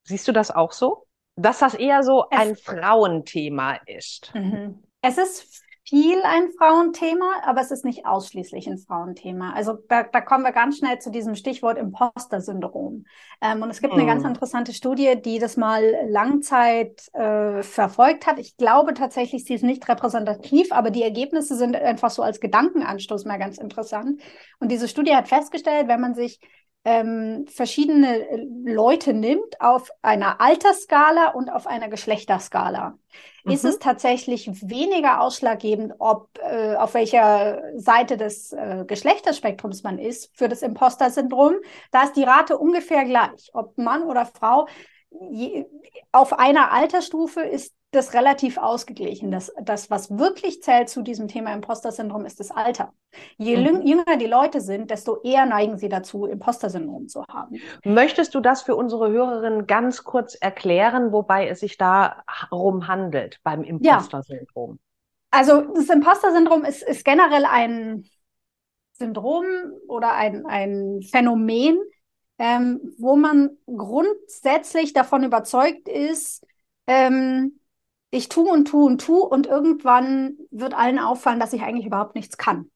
Siehst 0.04 0.28
du 0.28 0.32
das 0.32 0.50
auch 0.50 0.72
so? 0.72 1.06
Dass 1.34 1.58
das 1.58 1.74
eher 1.74 2.02
so 2.02 2.28
ein 2.30 2.56
Frauenthema 2.56 3.74
ist. 3.86 4.32
Mhm. 4.34 4.85
Es 5.06 5.18
ist 5.18 5.62
viel 5.84 6.20
ein 6.24 6.50
Frauenthema, 6.58 7.42
aber 7.44 7.60
es 7.60 7.70
ist 7.70 7.84
nicht 7.84 8.06
ausschließlich 8.06 8.66
ein 8.66 8.76
Frauenthema. 8.76 9.52
Also 9.52 9.74
da, 9.88 10.02
da 10.02 10.20
kommen 10.20 10.42
wir 10.42 10.50
ganz 10.50 10.78
schnell 10.78 10.98
zu 10.98 11.12
diesem 11.12 11.36
Stichwort 11.36 11.78
Imposter-Syndrom. 11.78 13.04
Ähm, 13.40 13.62
und 13.62 13.70
es 13.70 13.80
gibt 13.80 13.92
hm. 13.92 14.00
eine 14.00 14.08
ganz 14.08 14.24
hm. 14.24 14.30
interessante 14.30 14.72
Studie, 14.72 15.14
die 15.24 15.38
das 15.38 15.56
mal 15.56 15.94
Langzeit 16.08 17.08
äh, 17.14 17.62
verfolgt 17.62 18.26
hat. 18.26 18.40
Ich 18.40 18.56
glaube 18.56 18.94
tatsächlich, 18.94 19.44
sie 19.44 19.54
ist 19.54 19.62
nicht 19.62 19.88
repräsentativ, 19.88 20.72
aber 20.72 20.90
die 20.90 21.04
Ergebnisse 21.04 21.54
sind 21.54 21.76
einfach 21.76 22.10
so 22.10 22.22
als 22.22 22.40
Gedankenanstoß 22.40 23.26
mal 23.26 23.38
ganz 23.38 23.58
interessant. 23.58 24.20
Und 24.58 24.72
diese 24.72 24.88
Studie 24.88 25.14
hat 25.14 25.28
festgestellt, 25.28 25.86
wenn 25.86 26.00
man 26.00 26.16
sich 26.16 26.40
ähm, 26.86 27.46
verschiedene 27.48 28.28
äh, 28.28 28.46
Leute 28.64 29.12
nimmt 29.12 29.60
auf 29.60 29.90
einer 30.02 30.40
Altersskala 30.40 31.30
und 31.30 31.50
auf 31.50 31.66
einer 31.66 31.88
Geschlechterskala, 31.88 32.96
mhm. 33.44 33.52
ist 33.52 33.64
es 33.64 33.80
tatsächlich 33.80 34.48
weniger 34.62 35.20
ausschlaggebend, 35.20 35.94
ob 35.98 36.28
äh, 36.38 36.76
auf 36.76 36.94
welcher 36.94 37.60
Seite 37.74 38.16
des 38.16 38.52
äh, 38.52 38.84
Geschlechterspektrums 38.86 39.82
man 39.82 39.98
ist 39.98 40.30
für 40.32 40.48
das 40.48 40.62
Imposter-Syndrom. 40.62 41.56
Da 41.90 42.04
ist 42.04 42.14
die 42.14 42.22
Rate 42.22 42.56
ungefähr 42.56 43.04
gleich, 43.04 43.50
ob 43.52 43.76
Mann 43.76 44.04
oder 44.04 44.24
Frau. 44.24 44.68
Je, 45.10 45.66
auf 46.12 46.38
einer 46.38 46.72
Altersstufe 46.72 47.40
ist 47.40 47.74
das 47.92 48.14
relativ 48.14 48.58
ausgeglichen. 48.58 49.30
Das, 49.30 49.52
das, 49.60 49.90
was 49.90 50.18
wirklich 50.18 50.62
zählt 50.62 50.88
zu 50.88 51.02
diesem 51.02 51.28
Thema 51.28 51.52
Imposter-Syndrom, 51.54 52.26
ist 52.26 52.40
das 52.40 52.50
Alter. 52.50 52.92
Je 53.38 53.56
mhm. 53.56 53.86
jünger 53.86 54.16
die 54.18 54.26
Leute 54.26 54.60
sind, 54.60 54.90
desto 54.90 55.22
eher 55.22 55.46
neigen 55.46 55.78
sie 55.78 55.88
dazu, 55.88 56.26
Imposter-Syndrom 56.26 57.08
zu 57.08 57.24
haben. 57.28 57.60
Möchtest 57.84 58.34
du 58.34 58.40
das 58.40 58.62
für 58.62 58.76
unsere 58.76 59.10
Hörerinnen 59.10 59.66
ganz 59.66 60.04
kurz 60.04 60.34
erklären, 60.34 61.12
wobei 61.12 61.48
es 61.48 61.60
sich 61.60 61.78
darum 61.78 62.88
handelt 62.88 63.40
beim 63.42 63.62
Imposter-Syndrom? 63.62 64.72
Ja. 64.72 64.78
Also 65.30 65.62
das 65.74 65.88
Imposter-Syndrom 65.88 66.64
ist, 66.64 66.82
ist 66.82 67.04
generell 67.04 67.44
ein 67.44 68.04
Syndrom 68.92 69.44
oder 69.88 70.12
ein, 70.14 70.46
ein 70.46 71.02
Phänomen, 71.02 71.78
ähm, 72.38 72.94
wo 72.98 73.16
man 73.16 73.50
grundsätzlich 73.66 74.92
davon 74.92 75.24
überzeugt 75.24 75.88
ist, 75.88 76.46
ähm, 76.86 77.58
ich 78.10 78.28
tue 78.28 78.50
und 78.50 78.66
tue 78.68 78.84
und 78.84 79.00
tue 79.00 79.22
und 79.22 79.46
irgendwann 79.46 80.36
wird 80.50 80.74
allen 80.74 80.98
auffallen, 80.98 81.40
dass 81.40 81.52
ich 81.52 81.62
eigentlich 81.62 81.86
überhaupt 81.86 82.14
nichts 82.14 82.36
kann. 82.36 82.70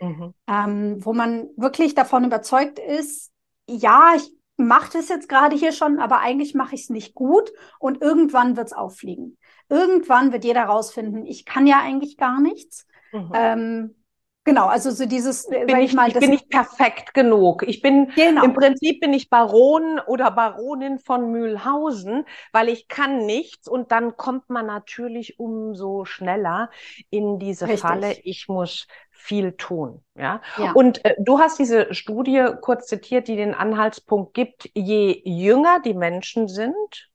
Mhm. 0.00 0.34
Ähm, 0.48 1.04
wo 1.04 1.12
man 1.12 1.48
wirklich 1.56 1.94
davon 1.94 2.24
überzeugt 2.24 2.78
ist, 2.78 3.30
ja, 3.68 4.12
ich 4.16 4.32
mache 4.56 4.92
das 4.92 5.08
jetzt 5.08 5.28
gerade 5.28 5.56
hier 5.56 5.72
schon, 5.72 5.98
aber 5.98 6.18
eigentlich 6.20 6.54
mache 6.54 6.74
ich 6.74 6.82
es 6.82 6.90
nicht 6.90 7.14
gut 7.14 7.52
und 7.78 8.02
irgendwann 8.02 8.56
wird 8.56 8.66
es 8.66 8.72
auffliegen. 8.72 9.38
Irgendwann 9.68 10.32
wird 10.32 10.44
jeder 10.44 10.64
rausfinden, 10.64 11.24
ich 11.24 11.44
kann 11.44 11.66
ja 11.66 11.80
eigentlich 11.80 12.16
gar 12.16 12.40
nichts. 12.40 12.86
Mhm. 13.12 13.30
Ähm, 13.34 14.01
Genau, 14.44 14.66
also 14.66 14.90
so 14.90 15.06
dieses, 15.06 15.48
bin 15.48 15.68
ich, 15.68 15.90
ich, 15.90 15.94
mal, 15.94 16.08
ich 16.08 16.18
bin 16.18 16.30
nicht 16.30 16.50
perfekt 16.50 17.14
genug. 17.14 17.62
Ich 17.62 17.80
bin 17.80 18.10
genau. 18.16 18.44
im 18.44 18.54
Prinzip 18.54 18.98
bin 19.00 19.12
ich 19.12 19.30
Baron 19.30 20.00
oder 20.00 20.32
Baronin 20.32 20.98
von 20.98 21.30
Mühlhausen, 21.30 22.24
weil 22.52 22.68
ich 22.68 22.88
kann 22.88 23.24
nichts 23.24 23.68
und 23.68 23.92
dann 23.92 24.16
kommt 24.16 24.50
man 24.50 24.66
natürlich 24.66 25.38
umso 25.38 26.04
schneller 26.04 26.70
in 27.10 27.38
diese 27.38 27.66
Richtig. 27.66 27.82
Falle. 27.82 28.16
Ich 28.24 28.48
muss 28.48 28.88
viel 29.10 29.52
tun. 29.52 30.02
Ja. 30.16 30.40
ja. 30.58 30.72
Und 30.72 31.04
äh, 31.04 31.14
du 31.20 31.38
hast 31.38 31.60
diese 31.60 31.94
Studie 31.94 32.44
kurz 32.60 32.88
zitiert, 32.88 33.28
die 33.28 33.36
den 33.36 33.54
Anhaltspunkt 33.54 34.34
gibt, 34.34 34.68
je 34.74 35.22
jünger 35.24 35.78
die 35.84 35.94
Menschen 35.94 36.48
sind, 36.48 37.10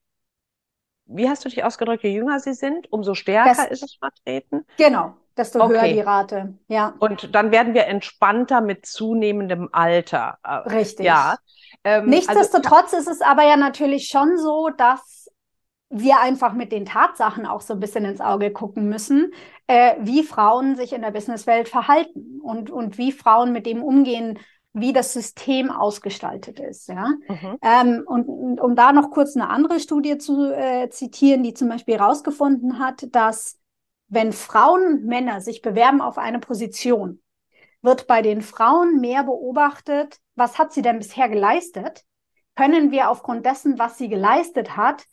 wie 1.08 1.28
hast 1.28 1.44
du 1.44 1.50
dich 1.50 1.66
ausgedrückt, 1.66 2.04
je 2.04 2.12
jünger 2.12 2.40
sie 2.40 2.54
sind, 2.54 2.92
umso 2.92 3.16
stärker 3.16 3.64
das, 3.64 3.72
ist 3.72 3.84
es 3.84 3.96
vertreten? 3.96 4.66
Genau, 4.78 5.16
desto 5.38 5.62
okay. 5.62 5.74
höher 5.74 5.94
die 5.94 6.02
Rate. 6.02 6.54
Ja. 6.68 6.94
Und 7.00 7.34
dann 7.36 7.52
werden 7.52 7.74
wir 7.74 7.86
entspannter 7.86 8.62
mit 8.62 8.86
zunehmendem 8.86 9.70
Alter. 9.72 10.38
Äh, 10.44 10.56
Richtig. 10.70 11.06
Ja. 11.06 11.38
Ähm, 11.84 12.02
also 12.02 12.10
Nichtsdestotrotz 12.10 12.94
also, 12.94 12.98
ist 12.98 13.08
es 13.08 13.22
aber 13.22 13.44
ja 13.44 13.58
natürlich 13.58 14.08
schon 14.08 14.38
so, 14.38 14.70
dass 14.70 15.30
wir 15.90 16.20
einfach 16.20 16.54
mit 16.54 16.72
den 16.72 16.86
Tatsachen 16.86 17.46
auch 17.46 17.62
so 17.62 17.74
ein 17.74 17.80
bisschen 17.80 18.06
ins 18.06 18.20
Auge 18.20 18.52
gucken 18.52 18.90
müssen, 18.90 19.32
äh, 19.68 19.96
wie 20.00 20.24
Frauen 20.24 20.76
sich 20.76 20.92
in 20.92 21.02
der 21.02 21.12
Businesswelt 21.12 21.70
verhalten 21.70 22.42
und, 22.42 22.70
und 22.70 22.98
wie 22.98 23.12
Frauen 23.12 23.54
mit 23.54 23.66
dem 23.66 23.84
umgehen, 23.84 24.40
wie 24.74 24.94
das 24.94 25.14
System 25.14 25.72
ausgestaltet 25.72 26.60
ist. 26.60 26.90
Ja? 26.90 27.08
Mhm. 27.28 27.58
Ähm, 27.62 28.04
und, 28.06 28.28
und, 28.28 28.62
um 28.62 28.76
da 28.76 28.92
noch 28.92 29.12
kurz 29.12 29.36
eine 29.36 29.50
andere 29.50 29.80
Studie 29.80 30.18
zu 30.18 30.54
äh, 30.54 30.90
zitieren, 30.90 31.44
die 31.44 31.54
zum 31.54 31.70
Beispiel 31.70 31.98
herausgefunden 31.98 32.80
hat, 32.80 33.08
dass 33.12 33.58
wenn 34.08 34.34
Frauen 34.34 34.86
und 34.86 35.06
Männer 35.06 35.42
sich 35.42 35.62
bewerben 35.62 36.02
auf 36.02 36.18
eine 36.18 36.40
Position, 36.40 37.22
wird 37.82 38.08
bei 38.08 38.22
den 38.22 38.42
Frauen 38.42 39.00
mehr 39.00 39.24
beobachtet, 39.24 40.20
was 40.36 40.58
hat 40.58 40.74
sie 40.74 40.82
denn 40.82 41.00
bisher 41.00 41.30
geleistet? 41.30 42.04
Können 42.56 42.92
wir 42.92 43.10
aufgrund 43.10 43.46
dessen, 43.46 43.78
was 43.78 43.98
sie 43.98 44.10
geleistet 44.10 44.76
hat, 44.76 45.06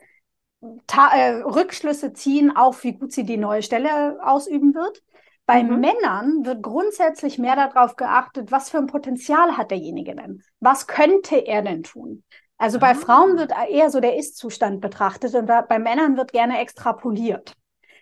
äh, 0.62 1.42
Rückschlüsse 1.42 2.12
ziehen 2.14 2.56
auf, 2.56 2.84
wie 2.84 2.94
gut 2.94 3.12
sie 3.12 3.24
die 3.24 3.36
neue 3.36 3.62
Stelle 3.62 4.18
ausüben 4.22 4.74
wird? 4.74 5.02
Bei 5.46 5.62
mhm. 5.62 5.80
Männern 5.80 6.46
wird 6.46 6.62
grundsätzlich 6.62 7.38
mehr 7.38 7.54
darauf 7.54 7.96
geachtet, 7.96 8.50
was 8.50 8.70
für 8.70 8.78
ein 8.78 8.86
Potenzial 8.86 9.56
hat 9.56 9.70
derjenige 9.70 10.14
denn? 10.14 10.42
Was 10.60 10.86
könnte 10.86 11.36
er 11.36 11.62
denn 11.62 11.82
tun? 11.82 12.24
Also 12.56 12.78
bei 12.78 12.92
ah. 12.92 12.94
Frauen 12.94 13.36
wird 13.36 13.52
eher 13.68 13.90
so 13.90 14.00
der 14.00 14.16
Ist-Zustand 14.16 14.80
betrachtet 14.80 15.34
und 15.34 15.46
bei 15.46 15.78
Männern 15.78 16.16
wird 16.16 16.32
gerne 16.32 16.60
extrapoliert. 16.60 17.54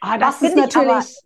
Ah, 0.02 0.18
das, 0.18 0.40
das 0.40 0.50
ist 0.50 0.56
natürlich. 0.56 1.16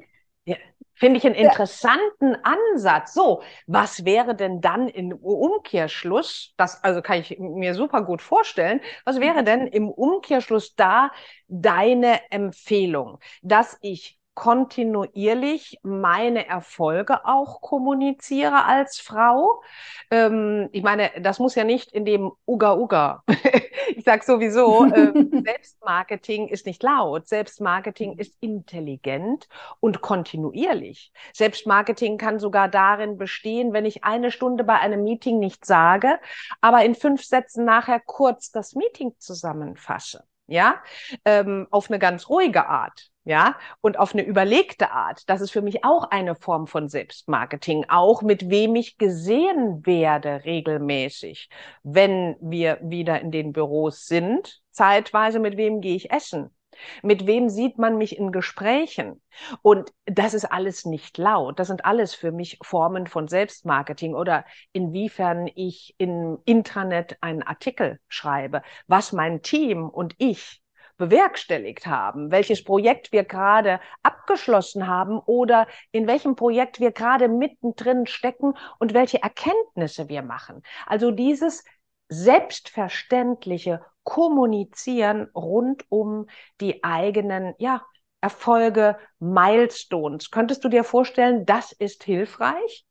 Ja, 0.44 0.56
Finde 0.94 1.18
ich 1.18 1.26
einen 1.26 1.34
interessanten 1.34 2.32
ja. 2.32 2.40
Ansatz. 2.42 3.14
So, 3.14 3.42
was 3.66 4.04
wäre 4.04 4.34
denn 4.34 4.60
dann 4.60 4.88
im 4.88 5.12
Umkehrschluss, 5.12 6.52
das 6.56 6.84
also 6.84 7.02
kann 7.02 7.20
ich 7.20 7.38
mir 7.38 7.74
super 7.74 8.02
gut 8.02 8.20
vorstellen, 8.22 8.80
was 9.04 9.18
wäre 9.18 9.44
denn 9.44 9.66
im 9.66 9.88
Umkehrschluss 9.88 10.74
da 10.74 11.10
deine 11.48 12.20
Empfehlung, 12.30 13.18
dass 13.42 13.78
ich 13.80 14.15
kontinuierlich 14.36 15.80
meine 15.82 16.46
Erfolge 16.46 17.24
auch 17.24 17.62
kommuniziere 17.62 18.66
als 18.66 19.00
Frau. 19.00 19.62
Ähm, 20.10 20.68
ich 20.72 20.82
meine, 20.82 21.10
das 21.20 21.38
muss 21.38 21.54
ja 21.54 21.64
nicht 21.64 21.90
in 21.90 22.04
dem 22.04 22.30
Uga 22.46 22.76
Uga. 22.76 23.24
ich 23.96 24.04
sag 24.04 24.22
sowieso, 24.22 24.84
äh, 24.84 25.12
Selbstmarketing 25.44 26.48
ist 26.48 26.66
nicht 26.66 26.82
laut. 26.82 27.26
Selbstmarketing 27.26 28.18
ist 28.18 28.36
intelligent 28.40 29.48
und 29.80 30.02
kontinuierlich. 30.02 31.12
Selbstmarketing 31.32 32.18
kann 32.18 32.38
sogar 32.38 32.68
darin 32.68 33.16
bestehen, 33.16 33.72
wenn 33.72 33.86
ich 33.86 34.04
eine 34.04 34.30
Stunde 34.30 34.64
bei 34.64 34.78
einem 34.78 35.02
Meeting 35.02 35.38
nicht 35.38 35.64
sage, 35.64 36.20
aber 36.60 36.84
in 36.84 36.94
fünf 36.94 37.24
Sätzen 37.24 37.64
nachher 37.64 38.00
kurz 38.00 38.50
das 38.50 38.74
Meeting 38.74 39.14
zusammenfasse. 39.18 40.24
Ja, 40.46 40.82
ähm, 41.24 41.66
auf 41.70 41.90
eine 41.90 41.98
ganz 41.98 42.28
ruhige 42.28 42.66
Art, 42.66 43.10
ja, 43.24 43.56
und 43.80 43.98
auf 43.98 44.12
eine 44.14 44.22
überlegte 44.22 44.92
Art. 44.92 45.28
Das 45.28 45.40
ist 45.40 45.50
für 45.50 45.62
mich 45.62 45.84
auch 45.84 46.10
eine 46.10 46.34
Form 46.34 46.66
von 46.66 46.88
Selbstmarketing, 46.88 47.86
auch 47.88 48.22
mit 48.22 48.48
wem 48.48 48.76
ich 48.76 48.98
gesehen 48.98 49.84
werde 49.84 50.44
regelmäßig, 50.44 51.48
wenn 51.82 52.36
wir 52.40 52.78
wieder 52.82 53.20
in 53.20 53.30
den 53.30 53.52
Büros 53.52 54.06
sind. 54.06 54.60
Zeitweise 54.70 55.40
mit 55.40 55.56
wem 55.56 55.80
gehe 55.80 55.96
ich 55.96 56.10
essen? 56.10 56.55
Mit 57.02 57.26
wem 57.26 57.48
sieht 57.48 57.78
man 57.78 57.98
mich 57.98 58.18
in 58.18 58.32
Gesprächen? 58.32 59.22
Und 59.62 59.92
das 60.06 60.34
ist 60.34 60.44
alles 60.44 60.84
nicht 60.84 61.18
laut. 61.18 61.58
Das 61.58 61.68
sind 61.68 61.84
alles 61.84 62.14
für 62.14 62.32
mich 62.32 62.58
Formen 62.62 63.06
von 63.06 63.28
Selbstmarketing 63.28 64.14
oder 64.14 64.44
inwiefern 64.72 65.48
ich 65.54 65.94
im 65.98 66.38
Intranet 66.44 67.16
einen 67.20 67.42
Artikel 67.42 68.00
schreibe, 68.08 68.62
was 68.86 69.12
mein 69.12 69.42
Team 69.42 69.88
und 69.88 70.14
ich 70.18 70.62
bewerkstelligt 70.98 71.86
haben, 71.86 72.30
welches 72.30 72.64
Projekt 72.64 73.12
wir 73.12 73.24
gerade 73.24 73.80
abgeschlossen 74.02 74.86
haben 74.86 75.18
oder 75.18 75.66
in 75.92 76.06
welchem 76.06 76.36
Projekt 76.36 76.80
wir 76.80 76.92
gerade 76.92 77.28
mittendrin 77.28 78.06
stecken 78.06 78.54
und 78.78 78.94
welche 78.94 79.22
Erkenntnisse 79.22 80.08
wir 80.08 80.22
machen. 80.22 80.62
Also 80.86 81.10
dieses 81.10 81.64
selbstverständliche 82.08 83.80
Kommunizieren 84.02 85.28
rund 85.34 85.84
um 85.88 86.26
die 86.60 86.84
eigenen, 86.84 87.54
ja, 87.58 87.82
Erfolge, 88.20 88.96
Milestones. 89.18 90.30
Könntest 90.30 90.64
du 90.64 90.68
dir 90.68 90.84
vorstellen, 90.84 91.44
das 91.44 91.72
ist 91.72 92.04
hilfreich? 92.04 92.86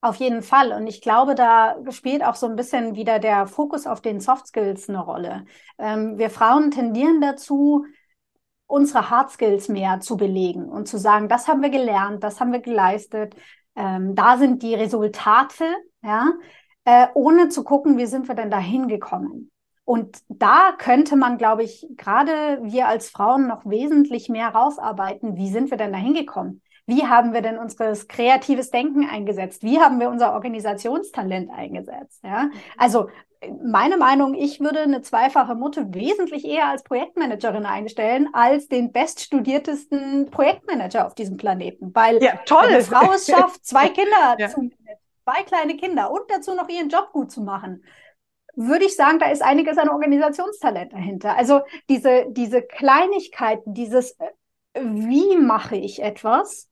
Auf 0.00 0.16
jeden 0.16 0.42
Fall. 0.42 0.72
Und 0.72 0.86
ich 0.86 1.00
glaube, 1.00 1.34
da 1.34 1.76
spielt 1.90 2.22
auch 2.22 2.36
so 2.36 2.46
ein 2.46 2.54
bisschen 2.54 2.94
wieder 2.94 3.18
der 3.18 3.46
Fokus 3.46 3.86
auf 3.86 4.00
den 4.00 4.20
Soft 4.20 4.46
Skills 4.46 4.88
eine 4.88 5.00
Rolle. 5.00 5.44
Ähm, 5.76 6.18
wir 6.18 6.30
Frauen 6.30 6.70
tendieren 6.70 7.20
dazu, 7.20 7.84
unsere 8.66 9.10
Hard 9.10 9.32
Skills 9.32 9.68
mehr 9.68 9.98
zu 10.00 10.16
belegen 10.16 10.68
und 10.68 10.86
zu 10.86 10.98
sagen, 10.98 11.28
das 11.28 11.48
haben 11.48 11.62
wir 11.62 11.70
gelernt, 11.70 12.22
das 12.22 12.38
haben 12.38 12.52
wir 12.52 12.60
geleistet, 12.60 13.34
ähm, 13.74 14.14
da 14.14 14.36
sind 14.36 14.62
die 14.62 14.74
Resultate, 14.74 15.64
ja, 16.02 16.32
äh, 16.88 17.08
ohne 17.12 17.50
zu 17.50 17.64
gucken, 17.64 17.98
wie 17.98 18.06
sind 18.06 18.28
wir 18.28 18.34
denn 18.34 18.50
da 18.50 18.58
hingekommen. 18.58 19.50
Und 19.84 20.20
da 20.30 20.72
könnte 20.78 21.16
man, 21.16 21.36
glaube 21.36 21.62
ich, 21.62 21.86
gerade 21.98 22.60
wir 22.62 22.88
als 22.88 23.10
Frauen 23.10 23.46
noch 23.46 23.66
wesentlich 23.66 24.30
mehr 24.30 24.48
rausarbeiten. 24.48 25.36
Wie 25.36 25.50
sind 25.50 25.70
wir 25.70 25.76
denn 25.76 25.92
da 25.92 25.98
hingekommen? 25.98 26.62
Wie 26.86 27.06
haben 27.06 27.34
wir 27.34 27.42
denn 27.42 27.58
unser 27.58 27.92
kreatives 27.92 28.70
Denken 28.70 29.06
eingesetzt? 29.06 29.62
Wie 29.62 29.80
haben 29.80 30.00
wir 30.00 30.08
unser 30.08 30.32
Organisationstalent 30.32 31.50
eingesetzt? 31.50 32.24
Ja, 32.24 32.48
also 32.78 33.08
meine 33.62 33.96
Meinung, 33.96 34.34
ich 34.34 34.60
würde 34.60 34.80
eine 34.80 35.02
zweifache 35.02 35.54
Mutter 35.54 35.94
wesentlich 35.94 36.44
eher 36.44 36.68
als 36.68 36.82
Projektmanagerin 36.82 37.66
einstellen, 37.66 38.28
als 38.32 38.68
den 38.68 38.92
beststudiertesten 38.92 40.30
Projektmanager 40.30 41.06
auf 41.06 41.14
diesem 41.14 41.36
Planeten. 41.36 41.94
Weil 41.94 42.22
ja, 42.22 42.36
toll. 42.46 42.64
eine 42.66 42.80
Frau 42.82 43.12
es 43.12 43.26
schafft, 43.26 43.64
zwei 43.64 43.88
Kinder 43.90 44.36
ja. 44.38 44.48
zu, 44.48 44.70
zwei 45.28 45.42
kleine 45.42 45.76
Kinder 45.76 46.10
und 46.10 46.22
dazu 46.28 46.54
noch 46.54 46.68
ihren 46.68 46.88
Job 46.88 47.10
gut 47.12 47.30
zu 47.30 47.42
machen, 47.42 47.84
würde 48.56 48.86
ich 48.86 48.96
sagen, 48.96 49.18
da 49.18 49.30
ist 49.30 49.42
einiges 49.42 49.78
an 49.78 49.88
Organisationstalent 49.88 50.92
dahinter. 50.92 51.36
Also 51.36 51.60
diese, 51.88 52.26
diese 52.30 52.62
Kleinigkeiten, 52.62 53.74
dieses, 53.74 54.12
äh, 54.18 54.82
wie 54.82 55.36
mache 55.36 55.76
ich 55.76 56.02
etwas, 56.02 56.68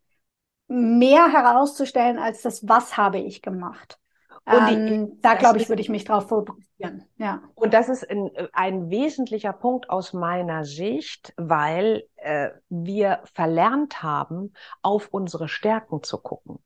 mehr 0.69 1.31
herauszustellen 1.31 2.19
als 2.19 2.43
das, 2.43 2.69
was 2.69 2.97
habe 2.97 3.19
ich 3.19 3.41
gemacht. 3.41 4.01
Und 4.47 4.69
die, 4.69 4.75
ähm, 4.75 5.19
da 5.23 5.35
glaube 5.35 5.59
ich, 5.59 5.69
würde 5.69 5.83
ich 5.83 5.89
mich 5.89 6.05
drauf 6.05 6.29
fokussieren. 6.29 7.05
Ja. 7.19 7.43
Und 7.55 7.75
das 7.75 7.89
ist 7.89 8.09
ein, 8.09 8.31
ein 8.53 8.91
wesentlicher 8.91 9.53
Punkt 9.53 9.91
aus 9.91 10.13
meiner 10.13 10.65
Sicht, 10.65 11.35
weil 11.37 12.05
äh, 12.17 12.51
wir 12.69 13.23
verlernt 13.35 14.03
haben, 14.03 14.53
auf 14.83 15.09
unsere 15.11 15.49
Stärken 15.49 16.03
zu 16.03 16.19
gucken. 16.19 16.61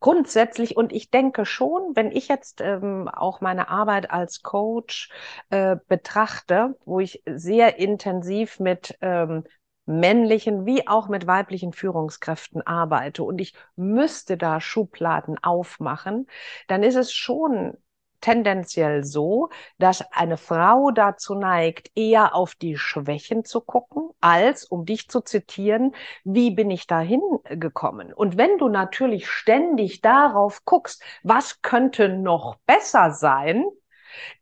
Grundsätzlich, 0.00 0.76
und 0.78 0.92
ich 0.92 1.10
denke 1.10 1.44
schon, 1.44 1.94
wenn 1.94 2.10
ich 2.10 2.28
jetzt 2.28 2.62
ähm, 2.62 3.06
auch 3.08 3.42
meine 3.42 3.68
Arbeit 3.68 4.10
als 4.10 4.42
Coach 4.42 5.10
äh, 5.50 5.76
betrachte, 5.88 6.78
wo 6.86 7.00
ich 7.00 7.22
sehr 7.26 7.78
intensiv 7.78 8.60
mit 8.60 8.96
ähm, 9.02 9.44
männlichen 9.84 10.64
wie 10.64 10.88
auch 10.88 11.08
mit 11.08 11.26
weiblichen 11.26 11.72
Führungskräften 11.74 12.66
arbeite 12.66 13.22
und 13.24 13.40
ich 13.40 13.54
müsste 13.76 14.38
da 14.38 14.60
Schubladen 14.60 15.36
aufmachen, 15.42 16.26
dann 16.66 16.82
ist 16.82 16.96
es 16.96 17.12
schon 17.12 17.76
tendenziell 18.20 19.04
so, 19.04 19.48
dass 19.78 20.02
eine 20.12 20.36
Frau 20.36 20.90
dazu 20.90 21.34
neigt, 21.34 21.90
eher 21.94 22.34
auf 22.34 22.54
die 22.54 22.76
Schwächen 22.76 23.44
zu 23.44 23.60
gucken, 23.60 24.10
als, 24.20 24.64
um 24.64 24.84
dich 24.84 25.08
zu 25.08 25.20
zitieren, 25.20 25.94
wie 26.24 26.50
bin 26.50 26.70
ich 26.70 26.86
dahin 26.86 27.20
gekommen? 27.44 28.12
Und 28.12 28.36
wenn 28.36 28.58
du 28.58 28.68
natürlich 28.68 29.28
ständig 29.28 30.00
darauf 30.00 30.64
guckst, 30.64 31.02
was 31.22 31.62
könnte 31.62 32.08
noch 32.08 32.56
besser 32.66 33.12
sein, 33.12 33.64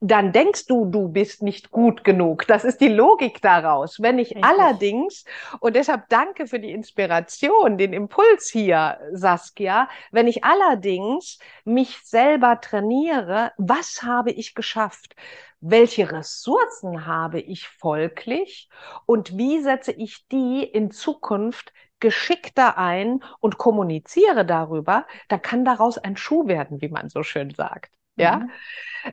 dann 0.01 0.33
denkst 0.33 0.67
du, 0.67 0.85
du 0.85 1.09
bist 1.09 1.43
nicht 1.43 1.71
gut 1.71 2.05
genug. 2.05 2.47
Das 2.47 2.65
ist 2.65 2.81
die 2.81 2.89
Logik 2.89 3.41
daraus. 3.43 4.01
Wenn 4.01 4.19
ich 4.19 4.31
Richtig. 4.31 4.45
allerdings, 4.45 5.25
und 5.61 5.77
deshalb 5.77 6.09
danke 6.09 6.47
für 6.47 6.61
die 6.61 6.73
Inspiration, 6.73 7.79
den 7.79 7.93
Impuls 7.93 8.49
hier, 8.49 8.99
Saskia, 9.13 9.89
wenn 10.11 10.27
ich 10.27 10.45
allerdings 10.45 11.39
mich 11.65 11.99
selber 12.05 12.61
trainiere, 12.61 13.53
was 13.57 14.03
habe 14.03 14.31
ich 14.31 14.55
geschafft? 14.55 15.15
Welche 15.61 16.13
Ressourcen 16.13 17.07
habe 17.07 17.41
ich 17.41 17.69
folglich 17.69 18.69
und 19.07 19.37
wie 19.37 19.61
setze 19.61 19.93
ich 19.93 20.27
die 20.29 20.63
in 20.63 20.93
Zukunft 20.93 21.73
geschickter 22.01 22.79
ein 22.79 23.25
und 23.41 23.59
kommuniziere 23.59 24.45
darüber, 24.47 25.07
da 25.29 25.39
kann 25.39 25.65
daraus 25.65 25.99
ein 25.99 26.17
Schuh 26.17 26.47
werden, 26.47 26.81
wie 26.81 26.89
man 26.89 27.09
so 27.09 27.23
schön 27.23 27.51
sagt. 27.51 27.98
Ja. 28.19 28.39
Mhm. 28.41 28.51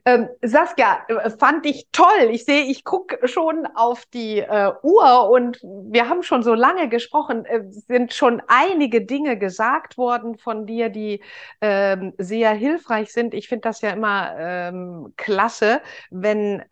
Ähm, 0.06 0.30
Saskia, 0.42 1.06
äh, 1.08 1.30
fand 1.30 1.66
ich 1.66 1.88
toll. 1.92 2.30
Ich 2.32 2.46
sehe, 2.46 2.64
ich 2.64 2.84
gucke 2.84 3.28
schon 3.28 3.66
auf 3.76 4.06
die 4.08 4.40
äh, 4.40 4.72
Uhr 4.84 5.30
und 5.30 5.60
wir 5.64 6.10
haben 6.10 6.24
schon 6.24 6.44
so 6.44 6.54
lange 6.54 6.90
gesprochen. 6.90 7.46
Äh, 7.46 7.64
sind 7.70 8.14
schon 8.14 8.42
einige 8.48 9.06
Dinge 9.06 9.38
gesagt 9.38 9.98
worden 9.98 10.38
von 10.38 10.66
dir, 10.66 10.90
die 10.90 11.24
ähm, 11.62 12.14
sehr 12.18 12.52
hilfreich 12.54 13.12
sind. 13.14 13.34
Ich 13.34 13.48
finde 13.48 13.62
das 13.64 13.82
ja 13.82 13.92
immer 13.92 14.36
ähm, 14.38 15.14
klasse, 15.18 15.82
wenn 16.10 16.64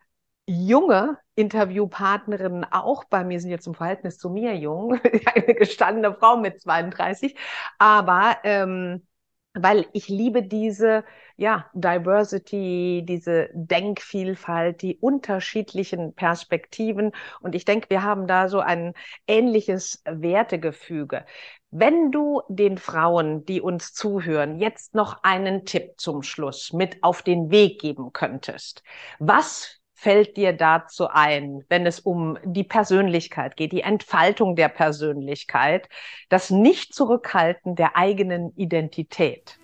junge 0.46 1.18
Interviewpartnerinnen 1.36 2.64
auch 2.70 3.04
bei 3.04 3.24
mir 3.24 3.40
sind 3.40 3.50
jetzt 3.50 3.66
im 3.66 3.74
Verhältnis 3.74 4.18
zu 4.18 4.28
mir 4.30 4.54
jung, 4.56 4.98
eine 5.34 5.54
gestandene 5.54 6.14
Frau 6.14 6.36
mit 6.36 6.60
32, 6.60 7.34
aber 7.78 8.36
ähm, 8.44 9.06
weil 9.54 9.86
ich 9.92 10.08
liebe 10.08 10.42
diese 10.42 11.04
ja, 11.36 11.66
Diversity, 11.74 13.04
diese 13.06 13.48
Denkvielfalt, 13.54 14.82
die 14.82 14.98
unterschiedlichen 14.98 16.14
Perspektiven. 16.14 17.12
Und 17.40 17.54
ich 17.54 17.64
denke, 17.64 17.90
wir 17.90 18.02
haben 18.02 18.26
da 18.26 18.48
so 18.48 18.60
ein 18.60 18.94
ähnliches 19.26 20.02
Wertegefüge. 20.04 21.24
Wenn 21.70 22.12
du 22.12 22.42
den 22.48 22.78
Frauen, 22.78 23.44
die 23.46 23.60
uns 23.60 23.92
zuhören, 23.92 24.60
jetzt 24.60 24.94
noch 24.94 25.24
einen 25.24 25.64
Tipp 25.64 25.94
zum 25.96 26.22
Schluss 26.22 26.72
mit 26.72 27.02
auf 27.02 27.22
den 27.22 27.50
Weg 27.50 27.80
geben 27.80 28.12
könntest, 28.12 28.84
was 29.18 29.80
fällt 29.92 30.36
dir 30.36 30.52
dazu 30.52 31.08
ein, 31.08 31.64
wenn 31.68 31.86
es 31.86 31.98
um 31.98 32.38
die 32.44 32.62
Persönlichkeit 32.62 33.56
geht, 33.56 33.72
die 33.72 33.80
Entfaltung 33.80 34.54
der 34.54 34.68
Persönlichkeit, 34.68 35.88
das 36.28 36.50
Nicht-Zurückhalten 36.50 37.74
der 37.74 37.96
eigenen 37.96 38.54
Identität? 38.54 39.58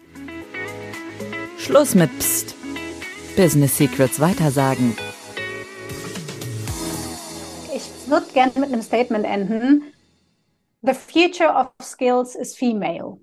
Schluss 1.60 1.94
mit 1.94 2.10
Psst. 2.18 2.54
Business 3.36 3.76
Secrets 3.76 4.18
weitersagen. 4.18 4.96
Ich 7.74 7.90
würde 8.06 8.32
gerne 8.32 8.52
mit 8.56 8.72
einem 8.72 8.80
Statement 8.80 9.26
enden. 9.26 9.92
The 10.80 10.94
future 10.94 11.50
of 11.50 11.68
skills 11.82 12.34
is 12.34 12.56
female. 12.56 13.18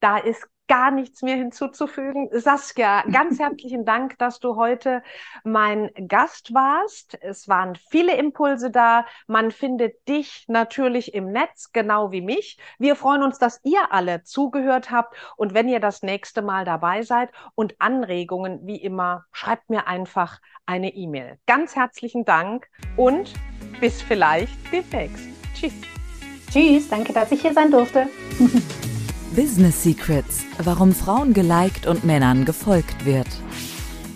Da 0.00 0.18
ist 0.18 0.46
gar 0.72 0.90
nichts 0.90 1.20
mehr 1.20 1.36
hinzuzufügen. 1.36 2.30
Saskia, 2.32 3.02
ganz 3.12 3.38
herzlichen 3.38 3.84
Dank, 3.84 4.16
dass 4.16 4.40
du 4.40 4.56
heute 4.56 5.02
mein 5.44 5.90
Gast 6.08 6.54
warst. 6.54 7.18
Es 7.20 7.46
waren 7.46 7.76
viele 7.90 8.16
Impulse 8.16 8.70
da. 8.70 9.04
Man 9.26 9.50
findet 9.50 10.08
dich 10.08 10.46
natürlich 10.48 11.12
im 11.12 11.30
Netz, 11.30 11.72
genau 11.74 12.10
wie 12.10 12.22
mich. 12.22 12.58
Wir 12.78 12.96
freuen 12.96 13.22
uns, 13.22 13.38
dass 13.38 13.60
ihr 13.64 13.92
alle 13.92 14.22
zugehört 14.22 14.90
habt. 14.90 15.14
Und 15.36 15.52
wenn 15.52 15.68
ihr 15.68 15.78
das 15.78 16.00
nächste 16.00 16.40
Mal 16.40 16.64
dabei 16.64 17.02
seid 17.02 17.28
und 17.54 17.74
Anregungen, 17.78 18.66
wie 18.66 18.80
immer, 18.80 19.26
schreibt 19.30 19.68
mir 19.68 19.86
einfach 19.86 20.40
eine 20.64 20.94
E-Mail. 20.94 21.38
Ganz 21.44 21.76
herzlichen 21.76 22.24
Dank 22.24 22.66
und 22.96 23.34
bis 23.78 24.00
vielleicht 24.00 24.56
demnächst. 24.72 25.28
Tschüss. 25.52 25.74
Tschüss, 26.50 26.88
danke, 26.88 27.12
dass 27.12 27.30
ich 27.30 27.42
hier 27.42 27.52
sein 27.52 27.70
durfte. 27.70 28.08
Business 29.34 29.82
Secrets, 29.82 30.44
warum 30.58 30.92
Frauen 30.92 31.32
geliked 31.32 31.86
und 31.86 32.04
Männern 32.04 32.44
gefolgt 32.44 33.06
wird. 33.06 33.28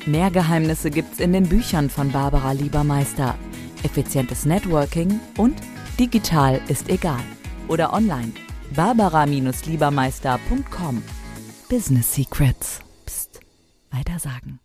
Mehr 0.04 0.30
Geheimnisse 0.30 0.90
gibt's 0.90 1.20
in 1.20 1.32
den 1.32 1.48
Büchern 1.48 1.88
von 1.88 2.12
Barbara 2.12 2.52
Liebermeister. 2.52 3.34
Effizientes 3.82 4.44
Networking 4.44 5.18
und 5.38 5.58
digital 5.98 6.60
ist 6.68 6.90
egal. 6.90 7.22
Oder 7.66 7.94
online. 7.94 8.32
Barbara-Liebermeister.com. 8.74 11.02
Business 11.70 12.14
Secrets. 12.14 12.80
Psst. 13.06 13.40
Weitersagen. 13.90 14.60